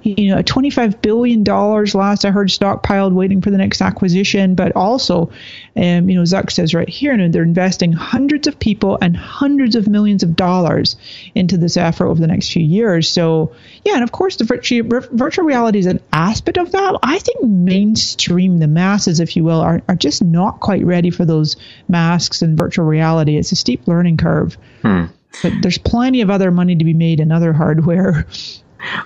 You 0.04 0.36
know, 0.36 0.42
$25 0.44 1.02
billion 1.02 1.46
last 1.46 2.26
I 2.26 2.32
heard 2.32 2.50
stockpiled 2.50 3.14
waiting 3.14 3.42
for 3.42 3.50
the 3.50 3.58
next 3.58 3.82
acquisition, 3.82 4.54
but 4.54 4.76
also, 4.76 5.32
um, 5.78 6.10
you 6.10 6.16
know, 6.16 6.24
Zuck 6.24 6.52
says 6.52 6.74
right 6.74 6.90
here, 6.90 7.14
and 7.14 7.34
they're 7.34 7.44
investing 7.44 7.94
hundreds 7.94 8.46
of 8.46 8.60
people 8.60 8.98
and 9.02 9.16
hundreds 9.16 9.76
of 9.78 9.88
millions 9.88 10.22
of 10.22 10.36
dollars 10.36 10.98
into 11.34 11.56
this 11.56 11.78
effort 11.78 12.08
over 12.08 12.20
the 12.20 12.28
next 12.28 12.52
few 12.52 12.64
years. 12.64 13.08
So, 13.08 13.56
yeah, 13.86 13.94
and 13.94 14.04
of 14.04 14.12
course, 14.12 14.36
the 14.36 14.44
virtual, 14.44 15.00
virtual 15.12 15.46
reality 15.46 15.80
is 15.80 15.86
an 15.86 16.02
aspect 16.12 16.58
of 16.58 16.74
that. 16.74 17.00
I 17.04 17.20
think 17.20 17.42
mainstream, 17.42 18.60
the 18.60 18.68
masses, 18.68 19.22
if 19.22 19.38
you 19.38 19.46
will, 19.46 19.62
are, 19.62 19.82
are 19.88 19.96
just 19.96 20.22
not 20.22 20.60
quite 20.60 20.84
ready 20.84 21.10
for 21.10 21.24
those 21.24 21.56
masks 21.88 22.42
and 22.42 22.58
virtual 22.58 22.86
reality. 22.86 23.38
It's 23.38 23.54
a 23.54 23.56
steep 23.56 23.88
learning 23.88 24.18
curve. 24.18 24.58
Hmm. 24.82 25.06
But 25.42 25.54
there's 25.62 25.78
plenty 25.78 26.22
of 26.22 26.30
other 26.30 26.52
money 26.52 26.76
to 26.76 26.86
be 26.86 26.94
made 26.94 27.20
in 27.20 27.32
other 27.32 27.54
hardware. 27.54 28.26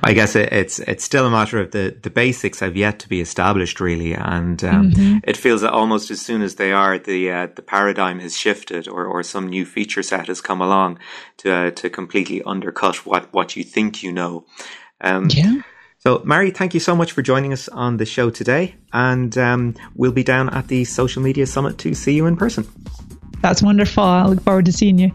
I 0.04 0.14
guess 0.14 0.36
it, 0.36 0.52
it's 0.52 0.80
it's 0.80 1.04
still 1.04 1.26
a 1.26 1.32
matter 1.32 1.60
of 1.60 1.72
the, 1.72 1.96
the 2.02 2.10
basics 2.10 2.60
have 2.60 2.76
yet 2.76 3.00
to 3.00 3.10
be 3.10 3.22
established 3.22 3.80
really, 3.80 4.14
and 4.14 4.64
um, 4.64 4.92
mm-hmm. 4.92 5.18
it 5.24 5.38
feels 5.38 5.62
that 5.62 5.72
almost 5.72 6.12
as 6.12 6.22
soon 6.22 6.42
as 6.42 6.56
they 6.56 6.72
are, 6.72 6.98
the 6.98 7.32
uh, 7.32 7.48
the 7.56 7.62
paradigm 7.62 8.20
has 8.20 8.38
shifted, 8.38 8.88
or, 8.88 9.06
or 9.06 9.24
some 9.24 9.48
new 9.48 9.66
feature 9.66 10.04
set 10.04 10.28
has 10.28 10.42
come 10.42 10.62
along 10.62 11.00
to 11.38 11.52
uh, 11.52 11.72
to 11.72 11.90
completely 11.90 12.42
undercut 12.44 13.06
what, 13.06 13.32
what 13.34 13.56
you 13.56 13.64
think 13.64 14.04
you 14.04 14.12
know. 14.12 14.46
Um, 15.00 15.28
yeah. 15.30 15.62
So, 16.00 16.22
Mari, 16.26 16.50
thank 16.50 16.74
you 16.74 16.80
so 16.80 16.96
much 16.96 17.12
for 17.12 17.22
joining 17.22 17.54
us 17.54 17.70
on 17.70 17.98
the 17.98 18.06
show 18.06 18.30
today, 18.30 18.76
and 18.92 19.38
um, 19.38 19.76
we'll 19.96 20.12
be 20.12 20.24
down 20.24 20.50
at 20.50 20.68
the 20.68 20.84
Social 20.84 21.22
Media 21.22 21.46
Summit 21.46 21.78
to 21.80 21.94
see 21.94 22.14
you 22.14 22.26
in 22.26 22.36
person. 22.36 22.68
That's 23.42 23.62
wonderful. 23.62 24.04
I 24.04 24.26
look 24.26 24.42
forward 24.42 24.66
to 24.66 24.72
seeing 24.72 24.98
you. 24.98 25.12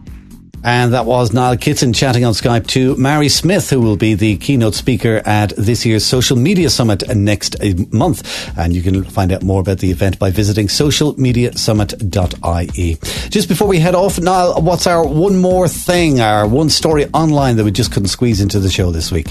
And 0.63 0.93
that 0.93 1.05
was 1.05 1.33
Niall 1.33 1.57
Kitson 1.57 1.93
chatting 1.93 2.25
on 2.25 2.33
Skype 2.33 2.65
to 2.67 2.95
Mari 2.97 3.29
Smith, 3.29 3.69
who 3.69 3.79
will 3.79 3.95
be 3.95 4.15
the 4.15 4.35
keynote 4.37 4.73
speaker 4.75 5.21
at 5.25 5.55
this 5.55 5.85
year's 5.85 6.05
Social 6.05 6.35
Media 6.35 6.69
Summit 6.69 7.03
next 7.15 7.55
month. 7.93 8.51
And 8.57 8.75
you 8.75 8.81
can 8.81 9.03
find 9.03 9.31
out 9.31 9.43
more 9.43 9.61
about 9.61 9.77
the 9.79 9.91
event 9.91 10.19
by 10.19 10.31
visiting 10.31 10.67
socialmediasummit.ie. 10.67 12.97
Just 13.29 13.47
before 13.47 13.67
we 13.67 13.79
head 13.79 13.95
off, 13.95 14.19
Niall, 14.19 14.61
what's 14.61 14.87
our 14.87 15.07
one 15.07 15.37
more 15.37 15.67
thing, 15.67 16.19
our 16.19 16.47
one 16.47 16.69
story 16.69 17.05
online 17.13 17.57
that 17.57 17.63
we 17.63 17.71
just 17.71 17.91
couldn't 17.91 18.09
squeeze 18.09 18.41
into 18.41 18.59
the 18.59 18.69
show 18.69 18.91
this 18.91 19.11
week? 19.11 19.27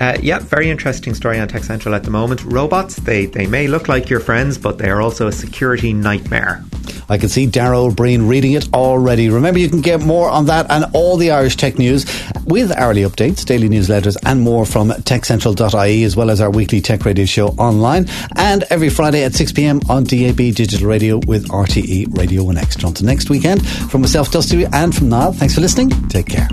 Uh, 0.00 0.18
yeah, 0.22 0.40
very 0.40 0.70
interesting 0.70 1.14
story 1.14 1.38
on 1.38 1.48
Tech 1.48 1.64
Central 1.64 1.94
at 1.94 2.02
the 2.02 2.10
moment. 2.10 2.42
Robots, 2.44 2.96
they, 2.96 3.26
they 3.26 3.46
may 3.46 3.68
look 3.68 3.88
like 3.88 4.10
your 4.10 4.20
friends, 4.20 4.58
but 4.58 4.78
they 4.78 4.90
are 4.90 5.00
also 5.00 5.28
a 5.28 5.32
security 5.32 5.92
nightmare. 5.92 6.64
I 7.08 7.18
can 7.18 7.28
see 7.28 7.46
Daryl 7.46 7.94
Breen 7.94 8.26
reading 8.26 8.52
it 8.52 8.72
already. 8.72 9.28
Remember, 9.28 9.58
you 9.58 9.68
can 9.68 9.80
get 9.80 10.00
more 10.00 10.28
on 10.28 10.46
that 10.46 10.70
and 10.70 10.84
all 10.94 11.16
the 11.16 11.30
Irish 11.30 11.56
tech 11.56 11.78
news 11.78 12.04
with 12.46 12.70
hourly 12.72 13.02
updates, 13.02 13.44
daily 13.44 13.68
newsletters, 13.68 14.16
and 14.24 14.40
more 14.40 14.66
from 14.66 14.90
techcentral.ie, 14.90 16.04
as 16.04 16.16
well 16.16 16.30
as 16.30 16.40
our 16.40 16.50
weekly 16.50 16.80
tech 16.80 17.04
radio 17.04 17.24
show 17.24 17.48
online, 17.48 18.06
and 18.36 18.64
every 18.70 18.90
Friday 18.90 19.24
at 19.24 19.34
6 19.34 19.52
pm 19.52 19.80
on 19.88 20.04
DAB 20.04 20.36
digital 20.36 20.88
radio 20.88 21.20
with 21.26 21.48
RTE 21.48 22.16
Radio 22.16 22.44
1 22.44 22.58
Extra. 22.58 22.88
Until 22.88 23.06
next 23.06 23.30
weekend, 23.30 23.66
from 23.66 24.02
myself, 24.02 24.30
Dusty, 24.30 24.64
and 24.64 24.94
from 24.94 25.08
Niall, 25.08 25.32
thanks 25.32 25.54
for 25.54 25.60
listening. 25.60 25.90
Take 26.08 26.26
care. 26.26 26.48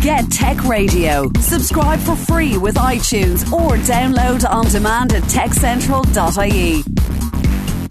Get 0.00 0.30
Tech 0.30 0.64
Radio. 0.64 1.30
Subscribe 1.40 1.98
for 1.98 2.14
free 2.14 2.56
with 2.56 2.76
iTunes 2.76 3.50
or 3.52 3.76
download 3.78 4.48
on 4.48 4.66
demand 4.66 5.12
at 5.12 5.22
techcentral.ie. 5.24 6.82